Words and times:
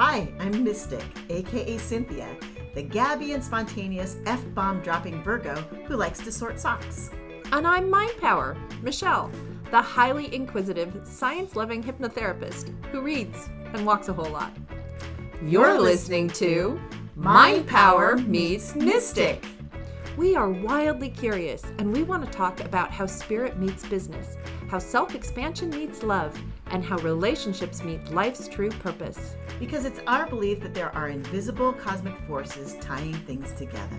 Hi, 0.00 0.32
I'm 0.38 0.62
Mystic, 0.62 1.04
aka 1.28 1.76
Cinthia, 1.76 2.28
the 2.72 2.82
Gabby 2.84 3.32
and 3.32 3.42
spontaneous 3.42 4.18
F 4.26 4.40
bomb 4.54 4.80
dropping 4.80 5.24
Virgo 5.24 5.56
who 5.88 5.96
likes 5.96 6.20
to 6.20 6.30
sort 6.30 6.60
socks. 6.60 7.10
And 7.50 7.66
I'm 7.66 7.90
Mind 7.90 8.12
Power, 8.20 8.56
Michelle, 8.80 9.28
the 9.72 9.82
highly 9.82 10.32
inquisitive, 10.32 11.00
science 11.02 11.56
loving 11.56 11.82
hypnotherapist 11.82 12.72
who 12.92 13.00
reads 13.00 13.48
and 13.72 13.84
walks 13.84 14.06
a 14.06 14.12
whole 14.12 14.30
lot. 14.30 14.52
You're 15.42 15.80
listening 15.80 16.28
to 16.30 16.80
Mind 17.16 17.66
Power 17.66 18.18
Meets 18.18 18.76
Mystic. 18.76 19.44
We 20.16 20.36
are 20.36 20.48
wildly 20.48 21.10
curious 21.10 21.64
and 21.80 21.92
we 21.92 22.04
want 22.04 22.24
to 22.24 22.30
talk 22.30 22.60
about 22.60 22.92
how 22.92 23.06
spirit 23.06 23.58
meets 23.58 23.84
business, 23.84 24.36
how 24.70 24.78
self 24.78 25.16
expansion 25.16 25.70
meets 25.70 26.04
love, 26.04 26.40
and 26.70 26.84
how 26.84 26.98
relationships 26.98 27.82
meet 27.82 28.10
life's 28.10 28.48
true 28.48 28.70
purpose. 28.70 29.36
Because 29.58 29.84
it's 29.84 30.00
our 30.06 30.26
belief 30.26 30.60
that 30.60 30.74
there 30.74 30.94
are 30.94 31.08
invisible 31.08 31.72
cosmic 31.72 32.16
forces 32.26 32.76
tying 32.80 33.14
things 33.14 33.52
together. 33.52 33.98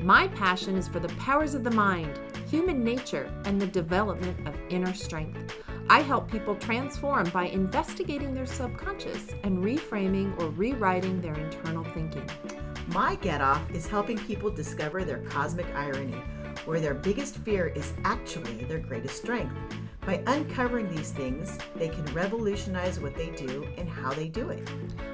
My 0.00 0.28
passion 0.28 0.76
is 0.76 0.88
for 0.88 1.00
the 1.00 1.14
powers 1.14 1.54
of 1.54 1.64
the 1.64 1.70
mind, 1.70 2.18
human 2.50 2.82
nature, 2.82 3.32
and 3.44 3.60
the 3.60 3.66
development 3.66 4.48
of 4.48 4.54
inner 4.68 4.94
strength. 4.94 5.54
I 5.88 6.00
help 6.00 6.30
people 6.30 6.54
transform 6.56 7.28
by 7.30 7.44
investigating 7.44 8.34
their 8.34 8.46
subconscious 8.46 9.28
and 9.42 9.58
reframing 9.58 10.38
or 10.40 10.48
rewriting 10.50 11.20
their 11.20 11.34
internal 11.34 11.84
thinking. 11.84 12.28
My 12.88 13.14
get 13.16 13.40
off 13.40 13.70
is 13.70 13.86
helping 13.86 14.18
people 14.18 14.50
discover 14.50 15.04
their 15.04 15.18
cosmic 15.18 15.66
irony, 15.74 16.20
where 16.64 16.80
their 16.80 16.94
biggest 16.94 17.36
fear 17.38 17.68
is 17.68 17.92
actually 18.04 18.64
their 18.64 18.78
greatest 18.78 19.16
strength. 19.16 19.54
By 20.04 20.22
uncovering 20.26 20.92
these 20.94 21.12
things, 21.12 21.58
they 21.76 21.88
can 21.88 22.04
revolutionize 22.06 22.98
what 22.98 23.14
they 23.14 23.30
do 23.30 23.68
and 23.76 23.88
how 23.88 24.12
they 24.12 24.26
do 24.26 24.50
it. 24.50 24.68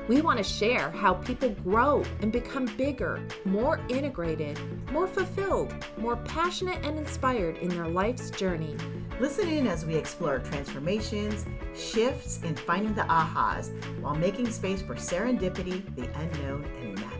We 0.08 0.22
want 0.22 0.38
to 0.38 0.44
share 0.44 0.90
how 0.90 1.14
people 1.14 1.50
grow 1.50 2.02
and 2.20 2.32
become 2.32 2.64
bigger, 2.76 3.20
more 3.44 3.80
integrated, 3.90 4.58
more 4.90 5.06
fulfilled, 5.06 5.74
more 5.98 6.16
passionate 6.16 6.84
and 6.86 6.98
inspired 6.98 7.58
in 7.58 7.68
their 7.68 7.88
life's 7.88 8.30
journey. 8.30 8.77
Listen 9.20 9.48
in 9.48 9.66
as 9.66 9.84
we 9.84 9.94
explore 9.94 10.38
transformations, 10.38 11.44
shifts, 11.74 12.40
and 12.42 12.58
finding 12.58 12.94
the 12.94 13.02
ahas 13.02 13.70
while 14.00 14.14
making 14.14 14.50
space 14.50 14.80
for 14.80 14.94
serendipity, 14.94 15.83
the 15.96 16.08
unknown, 16.18 16.64
and 16.80 16.94
magic. 16.94 17.17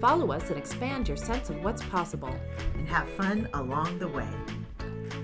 Follow 0.00 0.32
us 0.32 0.48
and 0.48 0.56
expand 0.56 1.08
your 1.08 1.18
sense 1.18 1.50
of 1.50 1.62
what's 1.62 1.84
possible. 1.84 2.34
And 2.74 2.88
have 2.88 3.06
fun 3.10 3.50
along 3.52 3.98
the 3.98 4.08
way. 4.08 4.28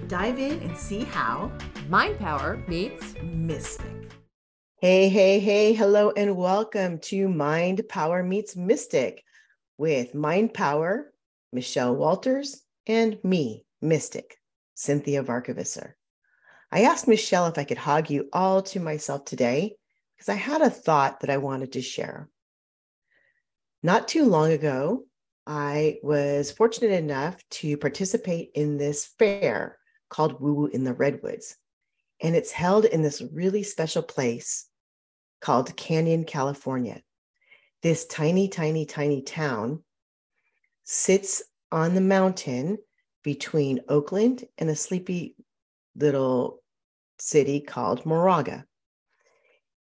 Dive 0.06 0.38
in 0.38 0.60
and 0.60 0.76
see 0.76 1.04
how 1.04 1.50
Mind 1.88 2.18
Power 2.18 2.62
meets 2.68 3.14
Mystic. 3.22 4.10
Hey, 4.78 5.08
hey, 5.08 5.38
hey, 5.38 5.72
hello, 5.72 6.12
and 6.14 6.36
welcome 6.36 6.98
to 6.98 7.26
Mind 7.26 7.88
Power 7.88 8.22
Meets 8.22 8.54
Mystic 8.54 9.24
with 9.78 10.14
Mind 10.14 10.52
Power, 10.52 11.10
Michelle 11.54 11.96
Walters, 11.96 12.62
and 12.86 13.18
me, 13.24 13.64
Mystic, 13.80 14.36
Cinthia 14.76 15.24
Varkevisser. 15.24 15.94
I 16.70 16.82
asked 16.82 17.08
Michelle 17.08 17.46
if 17.46 17.56
I 17.56 17.64
could 17.64 17.78
hog 17.78 18.10
you 18.10 18.28
all 18.30 18.60
to 18.64 18.80
myself 18.80 19.24
today 19.24 19.76
because 20.14 20.28
I 20.28 20.34
had 20.34 20.60
a 20.60 20.68
thought 20.68 21.20
that 21.20 21.30
I 21.30 21.38
wanted 21.38 21.72
to 21.72 21.80
share. 21.80 22.28
Not 23.82 24.08
too 24.08 24.24
long 24.24 24.52
ago, 24.52 25.04
I 25.46 25.98
was 26.02 26.50
fortunate 26.50 26.92
enough 26.92 27.36
to 27.50 27.76
participate 27.76 28.50
in 28.54 28.78
this 28.78 29.06
fair 29.18 29.78
called 30.08 30.40
Woo 30.40 30.54
Woo 30.54 30.66
in 30.66 30.84
the 30.84 30.94
Redwoods. 30.94 31.56
And 32.20 32.34
it's 32.34 32.50
held 32.50 32.84
in 32.84 33.02
this 33.02 33.22
really 33.32 33.62
special 33.62 34.02
place 34.02 34.66
called 35.40 35.76
Canyon, 35.76 36.24
California. 36.24 37.02
This 37.82 38.06
tiny, 38.06 38.48
tiny, 38.48 38.86
tiny 38.86 39.22
town 39.22 39.84
sits 40.84 41.42
on 41.70 41.94
the 41.94 42.00
mountain 42.00 42.78
between 43.22 43.80
Oakland 43.88 44.44
and 44.56 44.70
a 44.70 44.76
sleepy 44.76 45.36
little 45.94 46.62
city 47.18 47.60
called 47.60 48.06
Moraga. 48.06 48.64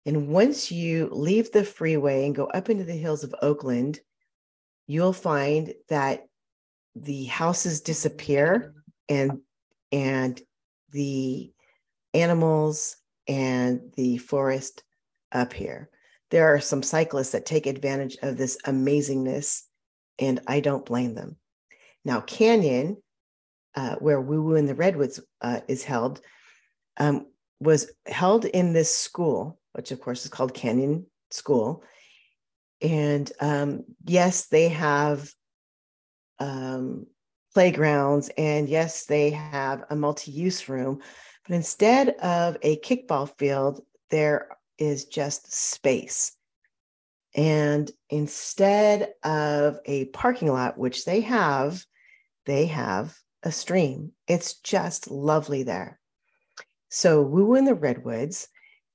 And 0.06 0.30
once 0.30 0.72
you 0.72 1.10
leave 1.12 1.52
the 1.52 1.64
freeway 1.64 2.26
and 2.26 2.36
go 2.36 2.46
up 2.46 2.70
into 2.70 2.84
the 2.84 2.94
hills 2.94 3.24
of 3.24 3.36
Oakland, 3.42 4.00
you'll 4.88 5.14
find 5.14 5.74
that 5.90 6.28
the 6.96 7.26
houses 7.26 7.82
disappear 7.82 8.74
and 9.08 9.40
and 9.92 10.42
the 10.92 11.52
animals 12.14 12.98
and 13.28 13.92
the 13.96 14.18
forest 14.18 14.84
up 15.32 15.54
here. 15.54 15.90
There 16.32 16.54
are 16.54 16.60
some 16.60 16.84
cyclists 16.84 17.32
that 17.32 17.46
take 17.46 17.66
advantage 17.66 18.18
of 18.22 18.38
this 18.38 18.58
amazingness, 18.66 19.62
and 20.18 20.40
I 20.48 20.62
don't 20.62 20.86
blame 20.86 21.14
them. 21.14 21.38
Now, 22.04 22.22
Canyon, 22.22 22.98
uh, 23.76 23.96
where 23.96 24.20
Woo 24.20 24.42
Woo 24.42 24.56
in 24.56 24.66
the 24.66 24.76
Redwoods 24.76 25.20
uh, 25.42 25.62
is 25.68 25.84
held, 25.84 26.22
um, 26.98 27.28
was 27.60 27.92
held 28.06 28.46
in 28.46 28.74
this 28.74 28.94
school 28.94 29.61
which 29.74 29.92
of 29.92 30.02
course 30.02 30.26
is 30.26 30.32
called 30.32 30.54
Canyon 30.54 31.06
School. 31.30 31.84
And 32.82 33.32
um, 33.40 33.84
yes, 34.06 34.48
they 34.48 34.70
have 34.70 35.32
um, 36.40 37.06
playgrounds, 37.54 38.30
and 38.38 38.68
yes, 38.68 39.06
they 39.06 39.32
have 39.32 39.84
a 39.90 39.96
multi 39.96 40.32
use 40.32 40.68
room. 40.68 41.02
But 41.48 41.56
instead 41.56 42.10
of 42.10 42.58
a 42.62 42.78
kickball 42.78 43.32
field, 43.38 43.82
there 44.10 44.50
is 44.78 45.06
just 45.06 45.54
space. 45.54 46.34
And 47.36 47.90
instead 48.10 49.14
of 49.24 49.80
a 49.86 50.06
parking 50.06 50.52
lot, 50.52 50.78
which 50.78 51.06
they 51.06 51.22
have, 51.22 51.84
they 52.46 52.66
have 52.66 53.16
a 53.44 53.52
stream. 53.52 54.12
It's 54.28 54.56
just 54.56 55.10
lovely 55.10 55.64
there. 55.64 56.00
So, 56.90 57.22
Woo 57.22 57.56
in 57.56 57.66
the 57.66 57.74
Redwoods 57.74 58.50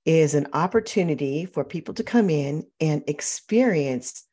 is 0.07 0.35
an 0.35 0.47
opportunity 0.53 1.45
for 1.45 1.65
people 1.65 1.93
to 1.95 2.05
come 2.05 2.31
in 2.31 2.65
and 2.81 3.03
experience 3.07 4.25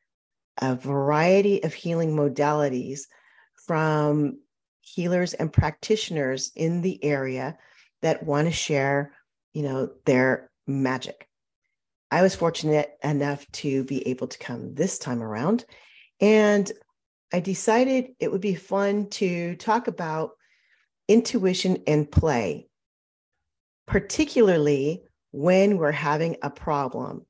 a 0.62 0.76
variety 0.76 1.64
of 1.64 1.74
healing 1.74 2.16
modalities 2.16 3.02
from 3.66 4.40
healers 4.82 5.34
and 5.34 5.52
practitioners 5.52 6.52
in 6.56 6.82
the 6.82 7.04
area 7.04 7.58
that 8.02 8.24
want 8.24 8.48
to 8.48 8.54
share, 8.54 9.14
you 9.54 9.64
know, 9.64 9.90
their 10.06 10.52
magic. 10.68 11.28
I 12.12 12.22
was 12.22 12.36
fortunate 12.36 12.92
enough 13.04 13.46
to 13.54 13.84
be 13.86 14.08
able 14.08 14.28
to 14.28 14.38
come 14.38 14.76
this 14.76 15.00
time 15.00 15.24
around 15.24 15.66
and 16.22 16.72
I 17.34 17.40
decided 17.40 18.14
it 18.20 18.32
would 18.32 18.42
be 18.42 18.54
fun 18.54 19.10
to 19.12 19.56
talk 19.56 19.88
about 19.88 20.34
intuition 21.08 21.82
and 21.88 22.10
play, 22.10 22.68
particularly 23.88 25.04
when 25.34 25.78
we're 25.78 25.92
having 25.92 26.38
a 26.44 26.50
problem, 26.50 27.26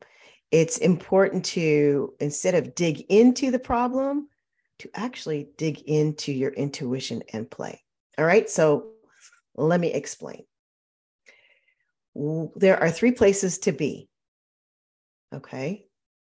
it's 0.52 0.78
important 0.78 1.46
to, 1.46 2.14
instead 2.20 2.54
of 2.54 2.76
dig 2.76 3.02
into 3.10 3.50
the 3.50 3.58
problem, 3.58 4.28
to 4.80 4.90
actually 4.94 5.48
dig 5.58 5.80
into 5.82 6.32
your 6.32 6.52
intuition 6.52 7.24
and 7.32 7.50
play. 7.50 7.82
All 8.18 8.26
right. 8.26 8.48
So 8.50 8.92
let 9.56 9.80
me 9.80 9.92
explain. 9.92 10.44
There 12.14 12.80
are 12.80 12.92
three 12.92 13.14
places 13.14 13.60
to 13.60 13.72
be. 13.72 14.10
Okay. 15.34 15.86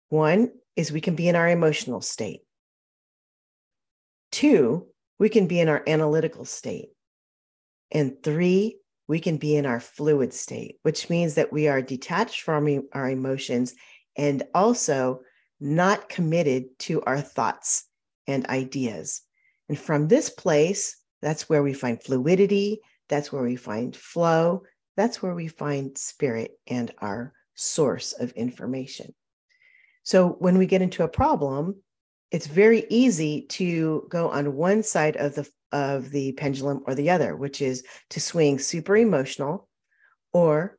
One 0.09 0.53
is 0.77 0.93
we 0.93 1.01
can 1.01 1.17
be 1.17 1.29
in 1.29 1.37
our 1.37 1.49
emotional 1.49 2.01
state. 2.01 2.41
Two, 4.31 4.87
we 5.19 5.29
can 5.29 5.47
be 5.49 5.61
in 5.61 5.69
our 5.69 5.83
analytical 5.87 6.45
state. 6.45 6.91
And 7.91 8.23
three, 8.23 8.79
we 9.09 9.21
can 9.21 9.37
be 9.37 9.57
in 9.57 9.67
our 9.67 9.81
fluid 9.81 10.33
state, 10.33 10.79
which 10.83 11.09
means 11.09 11.35
that 11.35 11.53
we 11.53 11.69
are 11.69 11.83
detached 11.83 12.43
from 12.43 12.83
our 12.93 13.09
emotions 13.09 13.75
and 14.17 14.43
also 14.55 15.21
not 15.61 16.09
committed 16.09 16.79
to 16.79 17.03
our 17.03 17.21
thoughts 17.21 17.85
and 18.27 18.47
ideas. 18.47 19.23
And 19.69 19.79
from 19.79 20.09
this 20.09 20.31
place, 20.31 20.97
that's 21.23 21.49
where 21.49 21.63
we 21.63 21.73
find 21.73 22.03
fluidity, 22.03 22.81
that's 23.09 23.33
where 23.33 23.43
we 23.43 23.57
find 23.57 23.97
flow, 23.97 24.63
that's 24.97 25.23
where 25.23 25.35
we 25.35 25.49
find 25.49 25.97
spirit 25.97 26.53
and 26.67 26.93
our 26.99 27.33
source 27.55 28.13
of 28.13 28.33
information. 28.33 29.15
So 30.03 30.31
when 30.39 30.59
we 30.59 30.67
get 30.67 30.83
into 30.83 31.05
a 31.05 31.09
problem, 31.09 31.77
it's 32.31 32.47
very 32.47 32.85
easy 32.91 33.43
to 33.51 34.07
go 34.11 34.31
on 34.31 34.55
one 34.55 34.83
side 34.83 35.17
of 35.17 35.35
the 35.35 35.49
of 35.73 36.11
the 36.11 36.33
pendulum 36.33 36.83
or 36.87 36.95
the 36.95 37.11
other, 37.11 37.37
which 37.37 37.61
is 37.61 37.85
to 38.11 38.21
swing 38.21 38.59
super 38.59 38.97
emotional 38.97 39.69
or 40.33 40.79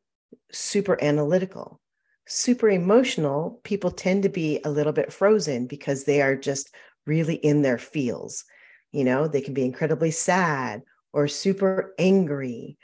super 0.52 1.02
analytical. 1.04 1.80
Super 2.28 2.70
emotional, 2.70 3.62
people 3.64 3.92
tend 3.92 4.24
to 4.24 4.30
be 4.30 4.60
a 4.64 4.70
little 4.70 4.94
bit 4.94 5.14
frozen 5.14 5.66
because 5.68 6.04
they 6.04 6.22
are 6.22 6.36
just 6.36 6.74
really 7.06 7.36
in 7.36 7.62
their 7.62 7.78
feels. 7.78 8.44
You 8.92 9.04
know, 9.04 9.28
they 9.28 9.42
can 9.42 9.54
be 9.54 9.64
incredibly 9.64 10.12
sad 10.12 10.82
or 11.14 11.28
super 11.28 11.94
angry 11.98 12.78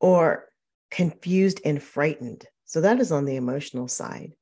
or 0.00 0.46
confused 0.90 1.60
and 1.64 1.82
frightened. 1.82 2.46
So 2.64 2.80
that 2.80 3.00
is 3.00 3.12
on 3.12 3.24
the 3.24 3.36
emotional 3.36 3.88
side. 3.88 4.32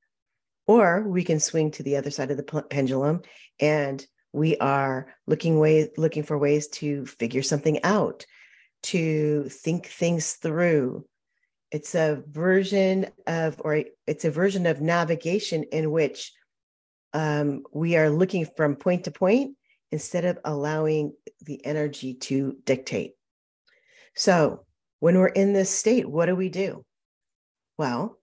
Or 0.66 1.02
we 1.02 1.24
can 1.24 1.40
swing 1.40 1.70
to 1.72 1.82
the 1.82 1.96
other 1.96 2.10
side 2.10 2.30
of 2.30 2.36
the 2.36 2.64
pendulum 2.70 3.22
and 3.60 4.04
we 4.34 4.56
are 4.56 5.06
looking 5.28 5.60
way 5.60 5.88
looking 5.96 6.24
for 6.24 6.36
ways 6.36 6.66
to 6.66 7.06
figure 7.06 7.42
something 7.42 7.82
out, 7.84 8.26
to 8.82 9.48
think 9.48 9.86
things 9.86 10.32
through. 10.32 11.06
It's 11.70 11.94
a 11.94 12.20
version 12.28 13.06
of, 13.28 13.60
or 13.64 13.84
it's 14.08 14.24
a 14.24 14.32
version 14.32 14.66
of 14.66 14.80
navigation 14.80 15.62
in 15.70 15.92
which 15.92 16.32
um, 17.12 17.62
we 17.72 17.96
are 17.96 18.10
looking 18.10 18.44
from 18.56 18.74
point 18.74 19.04
to 19.04 19.12
point 19.12 19.56
instead 19.92 20.24
of 20.24 20.40
allowing 20.44 21.14
the 21.42 21.64
energy 21.64 22.14
to 22.14 22.56
dictate. 22.64 23.12
So, 24.16 24.66
when 24.98 25.16
we're 25.16 25.28
in 25.28 25.52
this 25.52 25.70
state, 25.70 26.10
what 26.10 26.26
do 26.26 26.34
we 26.34 26.48
do? 26.48 26.84
Well, 27.78 28.18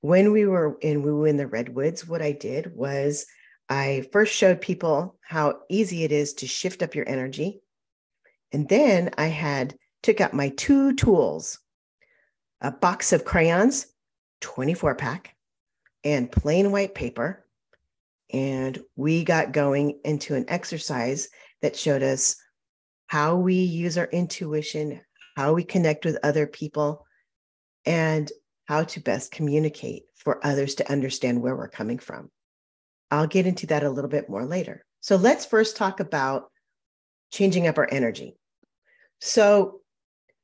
when 0.00 0.32
we 0.32 0.44
were 0.44 0.76
in 0.80 1.02
we 1.02 1.12
were 1.12 1.28
in 1.28 1.36
the 1.36 1.46
redwoods, 1.46 2.06
what 2.06 2.20
I 2.20 2.32
did 2.32 2.74
was 2.74 3.26
I 3.68 4.08
first 4.12 4.34
showed 4.34 4.60
people 4.60 5.16
how 5.20 5.60
easy 5.68 6.04
it 6.04 6.12
is 6.12 6.34
to 6.34 6.46
shift 6.46 6.82
up 6.82 6.94
your 6.94 7.08
energy. 7.08 7.62
And 8.52 8.68
then 8.68 9.10
I 9.16 9.26
had 9.26 9.76
took 10.02 10.20
out 10.20 10.34
my 10.34 10.50
two 10.50 10.94
tools, 10.94 11.58
a 12.60 12.70
box 12.70 13.12
of 13.12 13.24
crayons, 13.24 13.86
24 14.40 14.94
pack, 14.96 15.34
and 16.04 16.30
plain 16.30 16.70
white 16.72 16.94
paper. 16.94 17.46
And 18.32 18.78
we 18.96 19.24
got 19.24 19.52
going 19.52 20.00
into 20.04 20.34
an 20.34 20.46
exercise 20.48 21.28
that 21.60 21.76
showed 21.76 22.02
us 22.02 22.36
how 23.06 23.36
we 23.36 23.54
use 23.54 23.98
our 23.98 24.06
intuition, 24.06 25.00
how 25.36 25.52
we 25.52 25.64
connect 25.64 26.04
with 26.04 26.18
other 26.22 26.46
people, 26.46 27.06
and 27.84 28.30
how 28.64 28.84
to 28.84 29.00
best 29.00 29.32
communicate 29.32 30.04
for 30.14 30.44
others 30.46 30.76
to 30.76 30.90
understand 30.90 31.42
where 31.42 31.56
we're 31.56 31.68
coming 31.68 31.98
from. 31.98 32.30
I'll 33.12 33.26
get 33.26 33.46
into 33.46 33.66
that 33.66 33.84
a 33.84 33.90
little 33.90 34.10
bit 34.10 34.30
more 34.30 34.46
later. 34.46 34.84
So 35.00 35.16
let's 35.16 35.44
first 35.44 35.76
talk 35.76 36.00
about 36.00 36.50
changing 37.30 37.66
up 37.66 37.76
our 37.76 37.88
energy. 37.90 38.36
So 39.20 39.82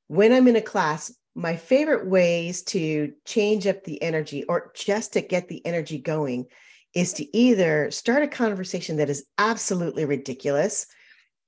when 0.09 0.32
I'm 0.32 0.47
in 0.47 0.56
a 0.56 0.61
class, 0.61 1.12
my 1.35 1.56
favorite 1.56 2.06
ways 2.06 2.62
to 2.65 3.12
change 3.25 3.67
up 3.67 3.85
the 3.85 4.03
energy 4.03 4.44
or 4.44 4.70
just 4.75 5.15
to 5.15 5.23
get 5.23 5.49
the 5.49 5.65
energy 5.65 5.99
going 5.99 6.47
is 6.94 7.15
to 7.15 7.37
either 7.37 7.91
start 7.91 8.23
a 8.23 8.29
conversation 8.29 8.97
that 8.97 9.09
is 9.09 9.25
absolutely 9.38 10.05
ridiculous 10.05 10.87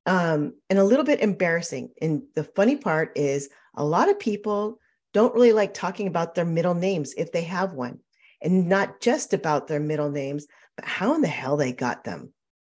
um, 0.06 0.54
and 0.70 0.78
a 0.78 0.84
little 0.84 1.04
bit 1.04 1.20
embarrassing. 1.20 1.90
And 2.00 2.22
the 2.34 2.44
funny 2.44 2.76
part 2.76 3.12
is, 3.16 3.50
a 3.74 3.84
lot 3.84 4.08
of 4.08 4.18
people 4.18 4.78
don't 5.12 5.34
really 5.34 5.52
like 5.52 5.74
talking 5.74 6.06
about 6.06 6.34
their 6.34 6.44
middle 6.44 6.74
names 6.74 7.12
if 7.16 7.30
they 7.30 7.42
have 7.42 7.74
one, 7.74 7.98
and 8.42 8.68
not 8.68 9.00
just 9.00 9.34
about 9.34 9.66
their 9.66 9.80
middle 9.80 10.10
names, 10.10 10.46
how 10.84 11.14
in 11.14 11.20
the 11.20 11.28
hell 11.28 11.56
they 11.56 11.72
got 11.72 12.04
them, 12.04 12.32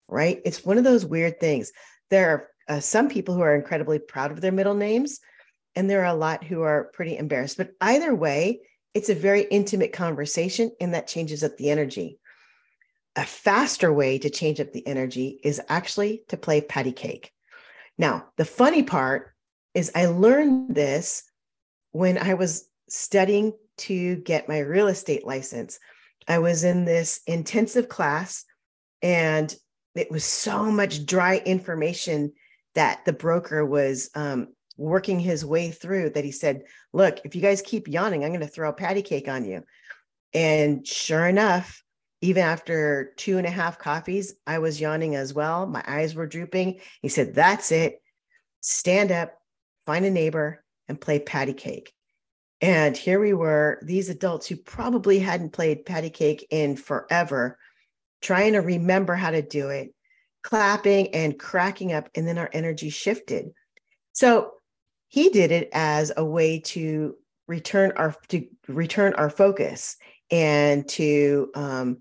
right? 0.09 0.41
It's 0.45 0.65
one 0.65 0.79
of 0.79 0.85
those 0.85 1.07
weird 1.07 1.41
things. 1.41 1.73
There 2.11 2.31
are 2.31 2.49
uh, 2.77 2.81
some 2.81 3.09
people 3.09 3.35
who 3.35 3.41
are 3.43 3.55
incredibly 3.55 3.99
proud 3.99 4.31
of 4.31 4.41
their 4.41 4.53
middle 4.53 4.75
names, 4.75 5.21
and 5.75 5.89
there 5.89 6.03
are 6.03 6.15
a 6.15 6.19
lot 6.19 6.45
who 6.45 6.63
are 6.63 6.91
pretty 6.93 7.17
embarrassed. 7.17 7.57
But 7.57 7.73
either 7.81 8.15
way, 8.15 8.61
it's 8.95 9.09
a 9.09 9.15
very 9.15 9.43
intimate 9.43 9.93
conversation, 9.93 10.71
and 10.81 10.95
that 10.95 11.07
changes 11.07 11.43
up 11.43 11.57
the 11.57 11.71
energy. 11.71 12.19
A 13.17 13.25
faster 13.25 13.93
way 13.93 14.19
to 14.19 14.31
change 14.31 14.61
up 14.61 14.73
the 14.73 14.87
energy 14.87 15.41
is 15.43 15.61
actually 15.69 16.23
to 16.29 16.37
play 16.37 16.61
patty 16.61 16.93
cake. 16.93 17.33
Now, 17.99 18.29
the 18.37 18.45
funny 18.45 18.83
part 18.83 19.35
is 19.75 19.93
I 19.95 20.07
learned 20.07 20.75
this 20.75 21.25
when 21.93 22.19
I 22.19 22.35
was 22.35 22.69
studying 22.89 23.55
to 23.79 24.17
get 24.17 24.49
my 24.49 24.59
real 24.59 24.89
estate 24.89 25.27
license. 25.27 25.79
I 26.29 26.39
was 26.39 26.65
in 26.65 26.85
this 26.85 27.21
intensive 27.27 27.89
class 27.89 28.45
and 29.03 29.55
it 29.95 30.11
was 30.11 30.25
so 30.25 30.71
much 30.71 31.05
dry 31.05 31.43
information 31.45 32.33
that 32.75 33.05
the 33.05 33.13
broker 33.13 33.65
was 33.65 34.11
um, 34.15 34.49
working 34.77 35.21
his 35.21 35.45
way 35.45 35.71
through 35.71 36.11
that 36.11 36.25
he 36.25 36.33
said, 36.33 36.65
Look, 36.93 37.21
if 37.25 37.35
you 37.35 37.43
guys 37.43 37.63
keep 37.63 37.89
yawning, 37.89 38.25
I'm 38.25 38.31
going 38.31 38.41
to 38.41 38.47
throw 38.47 38.71
a 38.71 38.75
patty 38.75 39.03
cake 39.03 39.29
on 39.29 39.45
you. 39.45 39.63
And 40.33 40.87
sure 40.87 41.27
enough, 41.27 41.83
even 42.23 42.43
after 42.43 43.13
two 43.17 43.37
and 43.39 43.47
a 43.47 43.51
half 43.51 43.79
coffees, 43.79 44.35
I 44.47 44.61
was 44.61 44.81
yawning 44.81 45.17
as 45.17 45.35
well. 45.35 45.67
My 45.67 45.85
eyes 45.87 46.15
were 46.15 46.27
drooping. 46.27 46.81
He 47.03 47.09
said, 47.09 47.35
That's 47.35 47.73
it. 47.73 48.01
Stand 48.61 49.11
up, 49.11 49.35
find 49.85 50.05
a 50.05 50.11
neighbor, 50.11 50.65
and 50.89 51.01
play 51.01 51.19
patty 51.19 51.53
cake. 51.53 51.93
And 52.63 52.97
here 52.97 53.19
we 53.19 53.33
were, 53.33 53.81
these 53.83 54.09
adults 54.09 54.47
who 54.47 54.57
probably 54.57 55.19
hadn't 55.19 55.53
played 55.53 55.85
patty 55.85 56.11
cake 56.11 56.47
in 56.51 56.77
forever, 56.77 57.59
trying 58.23 58.53
to 58.53 58.61
remember 58.61 59.15
how 59.15 59.33
to 59.33 59.43
do 59.43 59.69
it, 59.69 59.93
clapping 60.45 61.13
and 61.13 61.37
cracking 61.37 61.93
up. 61.93 62.09
And 62.15 62.27
then 62.27 62.39
our 62.39 62.49
energy 62.53 62.89
shifted. 62.89 63.51
So 64.13 64.53
he 65.09 65.31
did 65.31 65.51
it 65.51 65.71
as 65.73 66.13
a 66.17 66.25
way 66.25 66.61
to 66.61 67.17
return 67.49 67.93
our 67.97 68.15
to 68.29 68.47
return 68.69 69.15
our 69.15 69.29
focus 69.29 69.97
and 70.31 70.89
to 70.89 71.51
um, 71.57 71.99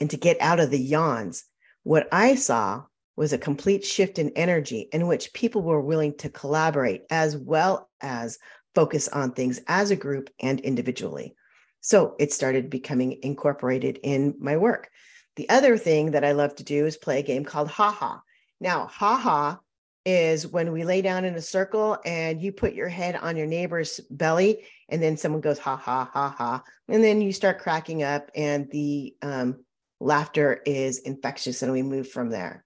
and 0.00 0.10
to 0.10 0.16
get 0.16 0.40
out 0.40 0.58
of 0.58 0.70
the 0.70 0.78
yawns. 0.78 1.44
What 1.84 2.08
I 2.10 2.34
saw 2.34 2.82
was 3.16 3.32
a 3.32 3.38
complete 3.38 3.84
shift 3.84 4.18
in 4.18 4.30
energy 4.30 4.88
in 4.92 5.06
which 5.06 5.32
people 5.32 5.62
were 5.62 5.80
willing 5.80 6.16
to 6.18 6.28
collaborate 6.28 7.02
as 7.10 7.36
well 7.36 7.88
as 8.00 8.38
focus 8.74 9.08
on 9.08 9.32
things 9.32 9.60
as 9.66 9.90
a 9.90 9.96
group 9.96 10.30
and 10.40 10.60
individually. 10.60 11.34
So 11.80 12.16
it 12.18 12.32
started 12.32 12.70
becoming 12.70 13.18
incorporated 13.22 14.00
in 14.02 14.34
my 14.38 14.56
work. 14.56 14.90
The 15.36 15.48
other 15.48 15.76
thing 15.76 16.12
that 16.12 16.24
I 16.24 16.32
love 16.32 16.54
to 16.56 16.64
do 16.64 16.86
is 16.86 16.96
play 16.96 17.18
a 17.18 17.22
game 17.22 17.44
called 17.44 17.68
Ha 17.68 17.90
Ha. 17.90 18.22
Now, 18.60 18.86
Ha 18.86 19.16
Ha 19.16 19.60
is 20.04 20.46
when 20.46 20.72
we 20.72 20.84
lay 20.84 21.02
down 21.02 21.24
in 21.24 21.34
a 21.34 21.42
circle 21.42 21.98
and 22.04 22.40
you 22.40 22.52
put 22.52 22.74
your 22.74 22.88
head 22.88 23.16
on 23.16 23.36
your 23.36 23.46
neighbor's 23.46 24.00
belly, 24.10 24.64
and 24.88 25.02
then 25.02 25.16
someone 25.16 25.40
goes 25.40 25.58
ha 25.58 25.76
ha 25.76 26.10
ha 26.12 26.28
ha, 26.36 26.62
and 26.88 27.02
then 27.02 27.20
you 27.20 27.32
start 27.32 27.58
cracking 27.58 28.02
up, 28.02 28.30
and 28.34 28.70
the 28.70 29.14
um, 29.22 29.64
laughter 30.00 30.60
is 30.66 30.98
infectious, 30.98 31.62
and 31.62 31.72
we 31.72 31.82
move 31.82 32.10
from 32.10 32.28
there. 32.28 32.63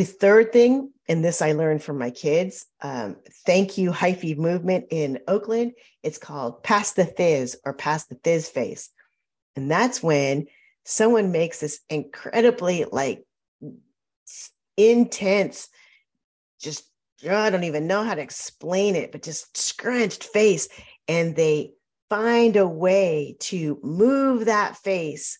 The 0.00 0.06
third 0.06 0.50
thing, 0.50 0.94
and 1.08 1.22
this 1.22 1.42
I 1.42 1.52
learned 1.52 1.82
from 1.82 1.98
my 1.98 2.08
kids, 2.08 2.64
um, 2.80 3.18
thank 3.44 3.76
you 3.76 3.90
hyphy 3.90 4.34
movement 4.34 4.86
in 4.88 5.18
Oakland. 5.28 5.72
It's 6.02 6.16
called 6.16 6.62
pass 6.62 6.92
the 6.92 7.04
thizz 7.04 7.56
or 7.66 7.74
pass 7.74 8.06
the 8.06 8.14
thizz 8.14 8.48
face. 8.48 8.88
And 9.56 9.70
that's 9.70 10.02
when 10.02 10.46
someone 10.86 11.32
makes 11.32 11.60
this 11.60 11.80
incredibly 11.90 12.86
like 12.90 13.26
intense, 14.78 15.68
just 16.58 16.84
I 17.22 17.50
don't 17.50 17.64
even 17.64 17.86
know 17.86 18.02
how 18.02 18.14
to 18.14 18.22
explain 18.22 18.96
it, 18.96 19.12
but 19.12 19.22
just 19.22 19.54
scrunched 19.54 20.24
face. 20.24 20.70
And 21.08 21.36
they 21.36 21.72
find 22.08 22.56
a 22.56 22.66
way 22.66 23.36
to 23.40 23.78
move 23.82 24.46
that 24.46 24.78
face 24.78 25.36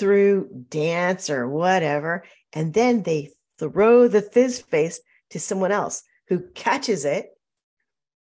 through 0.00 0.48
dance 0.68 1.30
or 1.30 1.48
whatever. 1.48 2.24
And 2.52 2.74
then 2.74 3.04
they 3.04 3.30
throw 3.60 4.08
the 4.08 4.22
thizz 4.22 4.62
face 4.62 5.00
to 5.30 5.38
someone 5.38 5.70
else 5.72 6.02
who 6.28 6.40
catches 6.54 7.04
it. 7.04 7.28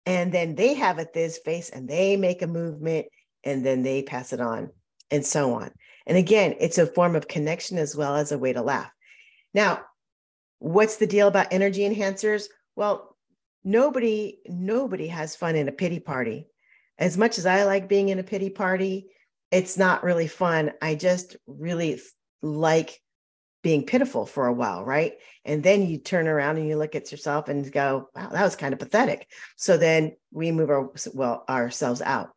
And 0.06 0.32
then 0.32 0.56
they 0.56 0.74
have 0.76 1.00
a 1.00 1.06
thizz 1.06 1.38
face 1.44 1.70
and 1.70 1.88
they 1.88 2.16
make 2.16 2.42
a 2.42 2.48
movement 2.48 3.08
and 3.44 3.66
then 3.66 3.84
they 3.84 4.04
pass 4.04 4.34
it 4.34 4.42
on 4.42 4.72
and 5.12 5.26
so 5.26 5.54
on. 5.54 5.72
And 6.06 6.18
again, 6.18 6.56
it's 6.60 6.78
a 6.78 6.88
form 6.88 7.16
of 7.16 7.28
connection 7.28 7.78
as 7.78 7.96
well 7.96 8.16
as 8.16 8.32
a 8.32 8.38
way 8.38 8.54
to 8.54 8.62
laugh. 8.62 8.90
Now, 9.54 9.82
what's 10.60 10.96
the 10.98 11.08
deal 11.08 11.28
about 11.28 11.52
energy 11.52 11.82
enhancers? 11.82 12.46
Well, 12.76 13.16
nobody 13.64 14.40
nobody 14.48 15.08
has 15.08 15.36
fun 15.36 15.56
in 15.56 15.68
a 15.68 15.74
pity 15.74 16.00
party. 16.00 16.48
As 16.98 17.18
much 17.18 17.38
as 17.38 17.46
I 17.46 17.66
like 17.66 17.90
being 17.90 18.10
in 18.10 18.20
a 18.20 18.24
pity 18.24 18.50
party, 18.50 19.08
it's 19.52 19.78
not 19.78 20.04
really 20.04 20.28
fun. 20.28 20.72
I 20.82 20.96
just 20.96 21.36
really 21.46 22.00
like 22.42 23.00
being 23.64 23.86
pitiful 23.86 24.26
for 24.26 24.48
a 24.48 24.54
while, 24.54 24.84
right? 24.84 25.14
And 25.44 25.64
then 25.64 25.88
you 25.88 25.98
turn 25.98 26.28
around 26.28 26.58
and 26.58 26.68
you 26.68 26.78
look 26.78 26.96
at 26.96 27.12
yourself 27.12 27.50
and 27.50 27.70
go, 27.72 28.10
wow, 28.16 28.30
that 28.30 28.44
was 28.44 28.56
kind 28.56 28.74
of 28.74 28.80
pathetic. 28.80 29.28
So 29.56 29.78
then 29.78 30.16
we 30.32 30.52
move 30.52 30.70
our, 30.70 30.92
well, 31.14 31.44
ourselves 31.50 32.02
out. 32.02 32.32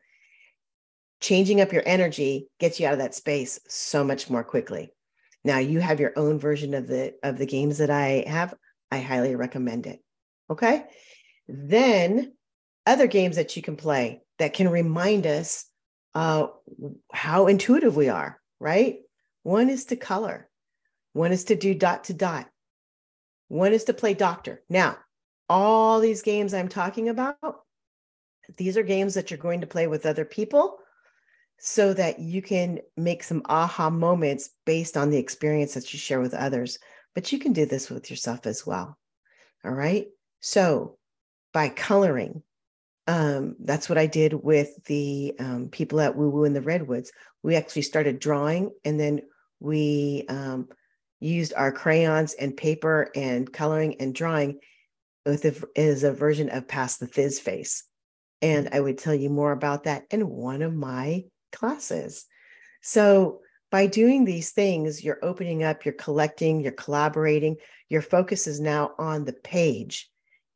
Changing 1.21 1.61
up 1.61 1.73
your 1.73 1.83
energy 1.85 2.49
gets 2.59 2.81
you 2.81 2.87
out 2.87 2.95
of 2.95 2.99
that 3.01 3.15
space 3.15 3.61
so 3.69 4.03
much 4.03 4.31
more 4.31 4.43
quickly. 4.43 4.93
Now 5.45 5.59
you 5.59 5.81
have 5.81 6.01
your 6.01 6.13
own 6.17 6.39
version 6.39 6.75
of 6.75 6.87
the 6.87 7.15
of 7.23 7.39
the 7.39 7.47
games 7.47 7.79
that 7.79 7.91
I 7.91 8.25
have. 8.27 8.55
I 8.91 8.99
highly 8.99 9.37
recommend 9.37 9.87
it. 9.87 10.01
Okay. 10.51 10.85
Then 11.49 12.33
other 12.87 13.07
games 13.07 13.37
that 13.37 13.57
you 13.57 13.63
can 13.63 13.77
play 13.77 14.23
that 14.39 14.55
can 14.55 14.69
remind 14.69 15.27
us 15.27 15.67
uh, 16.15 16.49
how 17.13 17.47
intuitive 17.47 17.97
we 17.97 18.09
are, 18.09 18.41
right? 18.59 18.99
One 19.43 19.71
is 19.71 19.87
to 19.87 19.97
color. 19.97 20.50
One 21.13 21.33
is 21.33 21.45
to 21.45 21.57
do 21.57 21.75
dot 21.75 22.05
to 22.05 22.15
dot. 22.15 22.49
One 23.49 23.73
is 23.73 23.85
to 23.85 23.95
play 23.95 24.15
doctor. 24.15 24.63
Now, 24.69 24.99
all 25.49 26.01
these 26.01 26.23
games 26.23 26.55
I'm 26.55 26.69
talking 26.69 27.09
about, 27.09 27.37
these 28.57 28.77
are 28.77 28.83
games 28.83 29.15
that 29.15 29.31
you're 29.31 29.39
going 29.39 29.61
to 29.63 29.67
play 29.67 29.87
with 29.87 30.07
other 30.07 30.25
people. 30.25 30.79
so 31.63 31.93
that 31.93 32.19
you 32.19 32.41
can 32.41 32.81
make 32.97 33.23
some 33.23 33.43
aha 33.47 33.91
moments 33.91 34.51
based 34.65 34.97
on 34.97 35.11
the 35.11 35.19
experience 35.19 35.75
that 35.75 35.93
you 35.93 35.99
share 35.99 36.21
with 36.21 36.33
others. 36.33 36.79
But 37.15 37.33
you 37.33 37.39
can 37.39 37.53
do 37.53 37.67
this 37.67 37.91
with 37.91 38.11
yourself 38.11 38.47
as 38.47 38.67
well. 38.67 38.97
All 39.65 39.73
right. 39.73 40.07
So 40.41 40.97
by 41.53 41.69
coloring, 41.69 42.43
um, 43.07 43.57
that's 43.61 43.91
what 43.91 43.99
I 43.99 44.07
did 44.07 44.33
with 44.33 44.71
the 44.87 45.35
um, 45.39 45.69
people 45.69 46.01
at 46.01 46.17
Woo 46.17 46.31
Woo 46.31 46.45
in 46.45 46.55
the 46.55 46.63
Redwoods. 46.63 47.13
We 47.43 47.57
actually 47.57 47.83
started 47.83 48.21
drawing 48.21 48.71
and 48.85 48.99
then 48.99 49.23
we 49.59 50.25
um, 50.31 50.69
used 51.21 51.53
our 51.55 51.71
crayons 51.71 52.35
and 52.35 52.57
paper 52.57 53.11
and 53.15 53.53
coloring 53.53 53.97
and 54.01 54.15
drawing 54.15 54.59
with 55.27 55.45
a, 55.45 55.79
as 55.79 56.03
a 56.03 56.13
version 56.13 56.49
of 56.49 56.67
Past 56.67 57.01
the 57.01 57.07
Fizz 57.07 57.41
Face. 57.41 57.85
And 58.43 58.71
I 58.73 58.81
would 58.81 58.99
tell 58.99 59.15
you 59.15 59.29
more 59.29 59.53
about 59.53 59.85
that 59.85 60.05
in 60.11 60.29
one 60.29 60.63
of 60.63 60.75
my 60.75 61.25
classes. 61.53 62.25
So, 62.83 63.41
by 63.71 63.87
doing 63.87 64.25
these 64.25 64.51
things, 64.51 65.05
you're 65.05 65.25
opening 65.25 65.63
up, 65.63 65.85
you're 65.85 65.95
collecting, 65.95 66.61
you're 66.61 66.73
collaborating. 66.73 67.57
Your 67.89 68.03
focus 68.03 68.49
is 68.49 68.59
now 68.59 68.95
on 68.99 69.25
the 69.25 69.33
page 69.33 70.11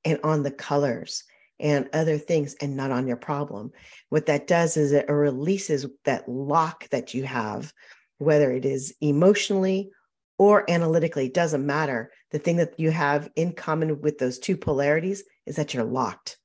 and 0.04 0.18
on 0.24 0.42
the 0.42 0.50
colors 0.50 1.22
and 1.60 1.88
other 1.92 2.18
things 2.18 2.56
and 2.60 2.76
not 2.76 2.90
on 2.90 3.06
your 3.06 3.16
problem. 3.16 3.70
What 4.08 4.26
that 4.26 4.48
does 4.48 4.76
is 4.76 4.90
it 4.90 5.08
releases 5.08 5.86
that 6.04 6.28
lock 6.28 6.88
that 6.88 7.14
you 7.14 7.22
have, 7.22 7.72
whether 8.18 8.50
it 8.50 8.64
is 8.64 8.94
emotionally 9.00 9.90
or 10.38 10.68
analytically, 10.70 11.28
doesn't 11.28 11.64
matter. 11.64 12.10
The 12.30 12.38
thing 12.38 12.56
that 12.56 12.78
you 12.78 12.90
have 12.90 13.30
in 13.36 13.52
common 13.52 14.00
with 14.00 14.18
those 14.18 14.38
two 14.38 14.56
polarities 14.56 15.24
is 15.46 15.56
that 15.56 15.74
you're 15.74 15.84
locked 15.84 16.38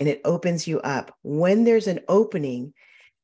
and 0.00 0.08
it 0.08 0.22
opens 0.24 0.66
you 0.66 0.80
up. 0.80 1.14
When 1.22 1.64
there's 1.64 1.86
an 1.86 2.00
opening, 2.08 2.72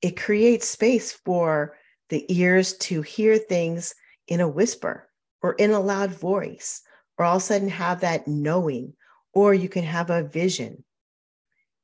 it 0.02 0.16
creates 0.20 0.68
space 0.68 1.12
for 1.12 1.76
the 2.10 2.24
ears 2.28 2.76
to 2.78 3.02
hear 3.02 3.38
things 3.38 3.94
in 4.28 4.40
a 4.40 4.48
whisper 4.48 5.08
or 5.42 5.54
in 5.54 5.70
a 5.70 5.80
loud 5.80 6.10
voice, 6.10 6.82
or 7.18 7.24
all 7.24 7.36
of 7.36 7.42
a 7.42 7.44
sudden 7.44 7.68
have 7.68 8.00
that 8.00 8.28
knowing, 8.28 8.92
or 9.32 9.54
you 9.54 9.68
can 9.68 9.84
have 9.84 10.10
a 10.10 10.22
vision. 10.22 10.84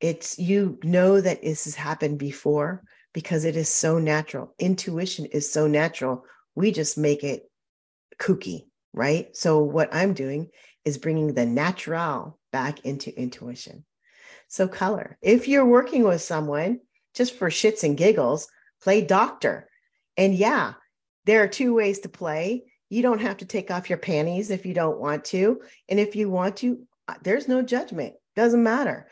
It's 0.00 0.38
you 0.38 0.78
know 0.82 1.20
that 1.20 1.42
this 1.42 1.64
has 1.64 1.74
happened 1.74 2.18
before 2.18 2.82
because 3.14 3.44
it 3.44 3.56
is 3.56 3.68
so 3.68 3.98
natural. 3.98 4.54
Intuition 4.58 5.26
is 5.26 5.50
so 5.50 5.66
natural. 5.66 6.24
We 6.54 6.72
just 6.72 6.98
make 6.98 7.24
it 7.24 7.50
kooky, 8.22 8.66
right? 8.92 9.34
So, 9.36 9.58
what 9.58 9.92
I'm 9.92 10.14
doing 10.14 10.48
is 10.84 10.98
bringing 10.98 11.34
the 11.34 11.46
natural 11.46 12.38
back 12.52 12.84
into 12.84 13.16
intuition. 13.18 13.84
So, 14.48 14.68
color. 14.68 15.18
If 15.20 15.48
you're 15.48 15.66
working 15.66 16.04
with 16.04 16.22
someone 16.22 16.80
just 17.14 17.34
for 17.34 17.50
shits 17.50 17.84
and 17.84 17.96
giggles, 17.96 18.48
play 18.82 19.02
doctor. 19.02 19.68
And 20.16 20.34
yeah, 20.34 20.74
there 21.26 21.42
are 21.42 21.48
two 21.48 21.74
ways 21.74 22.00
to 22.00 22.08
play. 22.08 22.64
You 22.88 23.02
don't 23.02 23.20
have 23.20 23.38
to 23.38 23.46
take 23.46 23.70
off 23.70 23.88
your 23.88 23.98
panties 23.98 24.50
if 24.50 24.66
you 24.66 24.74
don't 24.74 24.98
want 24.98 25.24
to. 25.26 25.62
And 25.88 25.98
if 25.98 26.14
you 26.14 26.28
want 26.30 26.58
to, 26.58 26.82
uh, 27.08 27.14
there's 27.22 27.48
no 27.48 27.62
judgment, 27.62 28.14
doesn't 28.36 28.62
matter. 28.62 29.08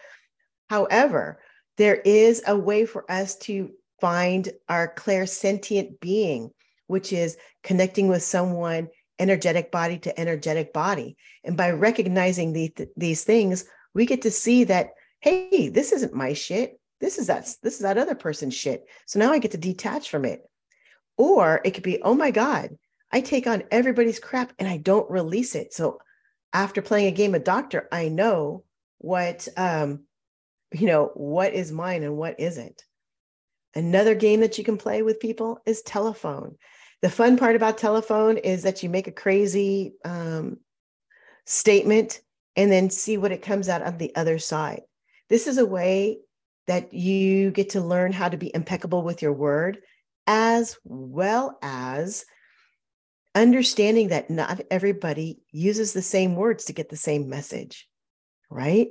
However, 0.69 1.41
there 1.79 1.97
is 1.97 2.43
a 2.47 2.57
way 2.57 2.85
for 2.85 3.11
us 3.11 3.37
to 3.39 3.71
find 4.01 4.49
our 4.69 4.95
clairsentient 4.95 6.01
being, 6.01 6.51
which 6.87 7.13
is 7.13 7.37
connecting 7.63 8.09
with 8.09 8.23
someone 8.23 8.89
energetic 9.21 9.71
body 9.71 9.99
to 9.99 10.19
energetic 10.19 10.73
body. 10.73 11.17
And 11.45 11.57
by 11.57 11.71
recognizing 11.71 12.53
the, 12.53 12.73
these 12.97 13.25
things, 13.25 13.65
we 13.95 14.07
get 14.07 14.23
to 14.23 14.31
see 14.31 14.65
that, 14.65 14.91
hey, 15.21 15.69
this 15.69 15.93
isn't 15.93 16.15
my 16.15 16.33
shit. 16.33 16.81
This 17.01 17.19
is 17.19 17.29
that 17.29 17.45
this 17.63 17.75
is 17.75 17.81
that 17.81 17.99
other 17.99 18.15
person's 18.15 18.55
shit. 18.55 18.87
So 19.07 19.19
now 19.19 19.33
i 19.33 19.39
get 19.39 19.53
to 19.53 19.59
detach 19.59 20.11
from 20.11 20.25
it. 20.25 20.43
Or 21.17 21.61
it 21.65 21.73
could 21.73 21.83
be 21.83 22.01
oh 22.03 22.15
my 22.15 22.31
god 22.31 22.77
i 23.13 23.21
take 23.21 23.47
on 23.47 23.65
everybody's 23.71 24.21
crap 24.21 24.53
and 24.59 24.69
i 24.69 24.77
don't 24.77 25.11
release 25.11 25.55
it. 25.55 25.73
So 25.73 25.99
after 26.53 26.83
playing 26.83 27.07
a 27.07 27.17
game 27.17 27.35
of 27.35 27.45
doctor 27.45 27.89
i 27.91 28.09
know 28.09 28.65
what 28.99 29.49
um 29.57 30.05
you 30.73 30.87
know 30.87 31.11
what 31.15 31.55
is 31.55 31.73
mine 31.73 32.03
and 32.03 32.17
what 32.17 32.39
isn't. 32.39 32.85
Another 33.75 34.15
game 34.15 34.41
that 34.41 34.59
you 34.59 34.65
can 34.65 34.77
play 34.77 35.03
with 35.03 35.21
people 35.21 35.61
is 35.65 35.83
telephone 35.83 36.57
the 37.03 37.11
fun 37.11 37.37
part 37.37 37.57
about 37.57 37.79
telephone 37.79 38.37
is 38.37 38.63
that 38.63 38.83
you 38.83 38.89
make 38.89 39.07
a 39.07 39.13
crazy 39.13 39.95
um, 40.05 40.59
statement 41.47 42.21
and 42.57 42.71
then 42.71 42.91
see 42.91 43.17
what 43.17 43.33
it 43.33 43.43
comes 43.43 43.69
out 43.69 43.83
on 43.83 43.99
the 43.99 44.15
other 44.17 44.39
side 44.39 44.83
this 45.31 45.47
is 45.47 45.59
a 45.59 45.65
way 45.65 46.19
that 46.67 46.93
you 46.93 47.51
get 47.53 47.71
to 47.71 47.81
learn 47.81 48.13
how 48.13 48.29
to 48.29 48.37
be 48.37 48.55
impeccable 48.55 49.03
with 49.03 49.23
your 49.23 49.33
word, 49.33 49.79
as 50.27 50.77
well 50.85 51.59
as 51.63 52.25
understanding 53.35 54.09
that 54.09 54.29
not 54.29 54.61
everybody 54.71 55.41
uses 55.53 55.93
the 55.93 56.03
same 56.03 56.35
words 56.35 56.67
to 56.67 56.73
get 56.73 56.89
the 56.89 56.97
same 56.97 57.29
message, 57.29 57.89
right? 58.51 58.89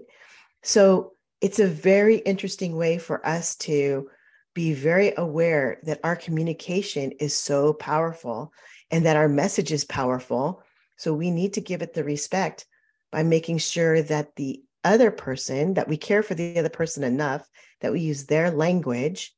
So 0.64 1.14
it's 1.42 1.60
a 1.60 1.68
very 1.68 2.18
interesting 2.18 2.76
way 2.76 2.98
for 2.98 3.26
us 3.26 3.56
to 3.58 4.10
be 4.54 4.74
very 4.74 5.14
aware 5.16 5.80
that 5.84 6.00
our 6.04 6.16
communication 6.16 7.12
is 7.20 7.38
so 7.38 7.74
powerful 7.74 8.52
and 8.92 9.06
that 9.06 9.16
our 9.16 9.30
message 9.30 9.72
is 9.72 9.86
powerful. 9.86 10.64
So 10.98 11.14
we 11.14 11.32
need 11.32 11.54
to 11.54 11.62
give 11.62 11.82
it 11.82 11.94
the 11.94 12.04
respect 12.04 12.66
by 13.12 13.24
making 13.24 13.60
sure 13.60 14.02
that 14.02 14.36
the 14.36 14.64
other 14.84 15.12
person, 15.12 15.76
that 15.76 15.88
we 15.88 15.98
care 15.98 16.24
for 16.24 16.36
the 16.36 16.58
other 16.58 16.70
person 16.70 17.04
enough 17.04 17.48
that 17.82 17.92
we 17.92 18.02
use 18.02 18.26
their 18.26 18.52
language 18.52 19.34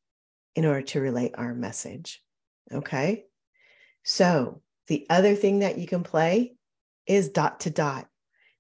in 0.56 0.66
order 0.66 0.82
to 0.82 1.00
relate 1.00 1.34
our 1.36 1.54
message. 1.54 2.22
Okay. 2.72 3.26
So 4.04 4.62
the 4.88 5.06
other 5.10 5.36
thing 5.36 5.60
that 5.60 5.78
you 5.78 5.88
can 5.88 6.04
play 6.04 6.56
is 7.06 7.30
dot 7.30 7.62
to 7.62 7.70
dot. 7.70 8.08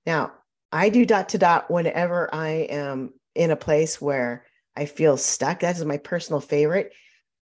Now, 0.05 0.33
I 0.71 0.89
do 0.89 1.05
dot 1.05 1.29
to 1.29 1.37
dot 1.37 1.69
whenever 1.69 2.33
I 2.33 2.49
am 2.69 3.13
in 3.35 3.51
a 3.51 3.55
place 3.55 4.01
where 4.01 4.45
I 4.75 4.85
feel 4.85 5.17
stuck. 5.17 5.61
That 5.61 5.75
is 5.75 5.85
my 5.85 5.97
personal 5.97 6.41
favorite. 6.41 6.93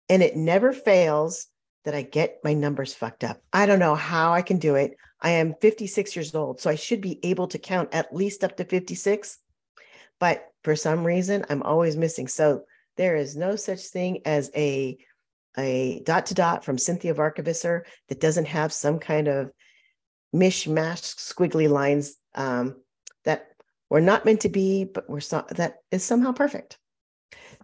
And 0.09 0.21
it 0.21 0.35
never 0.35 0.73
fails 0.73 1.47
that 1.85 1.95
I 1.95 2.01
get 2.01 2.39
my 2.43 2.53
numbers 2.53 2.93
fucked 2.93 3.23
up. 3.23 3.41
I 3.51 3.65
don't 3.65 3.79
know 3.79 3.95
how 3.95 4.33
I 4.33 4.41
can 4.41 4.57
do 4.57 4.75
it. 4.75 4.95
I 5.21 5.31
am 5.31 5.55
56 5.61 6.15
years 6.15 6.35
old, 6.35 6.59
so 6.59 6.69
I 6.69 6.75
should 6.75 7.01
be 7.01 7.19
able 7.23 7.47
to 7.47 7.57
count 7.57 7.89
at 7.93 8.13
least 8.13 8.43
up 8.43 8.57
to 8.57 8.65
56. 8.65 9.37
But 10.19 10.45
for 10.63 10.75
some 10.75 11.05
reason, 11.05 11.45
I'm 11.49 11.63
always 11.63 11.97
missing. 11.97 12.27
So 12.27 12.63
there 12.97 13.15
is 13.15 13.35
no 13.35 13.55
such 13.55 13.81
thing 13.81 14.21
as 14.25 14.51
a 14.55 14.97
a 15.57 16.01
dot 16.03 16.25
to 16.27 16.33
dot 16.33 16.65
from 16.65 16.77
Cinthia 16.77 17.13
Varkevisser 17.13 17.81
that 18.09 18.19
doesn't 18.19 18.47
have 18.47 18.73
some 18.73 18.97
kind 18.97 19.27
of 19.27 19.51
mishmash 20.35 21.15
squiggly 21.15 21.69
lines 21.69 22.15
um, 22.33 22.77
that 23.23 23.49
were 23.89 24.01
not 24.01 24.25
meant 24.25 24.41
to 24.41 24.49
be, 24.49 24.83
but 24.83 25.07
were 25.07 25.21
so, 25.21 25.45
that 25.51 25.75
is 25.91 26.03
somehow 26.03 26.31
perfect. 26.31 26.79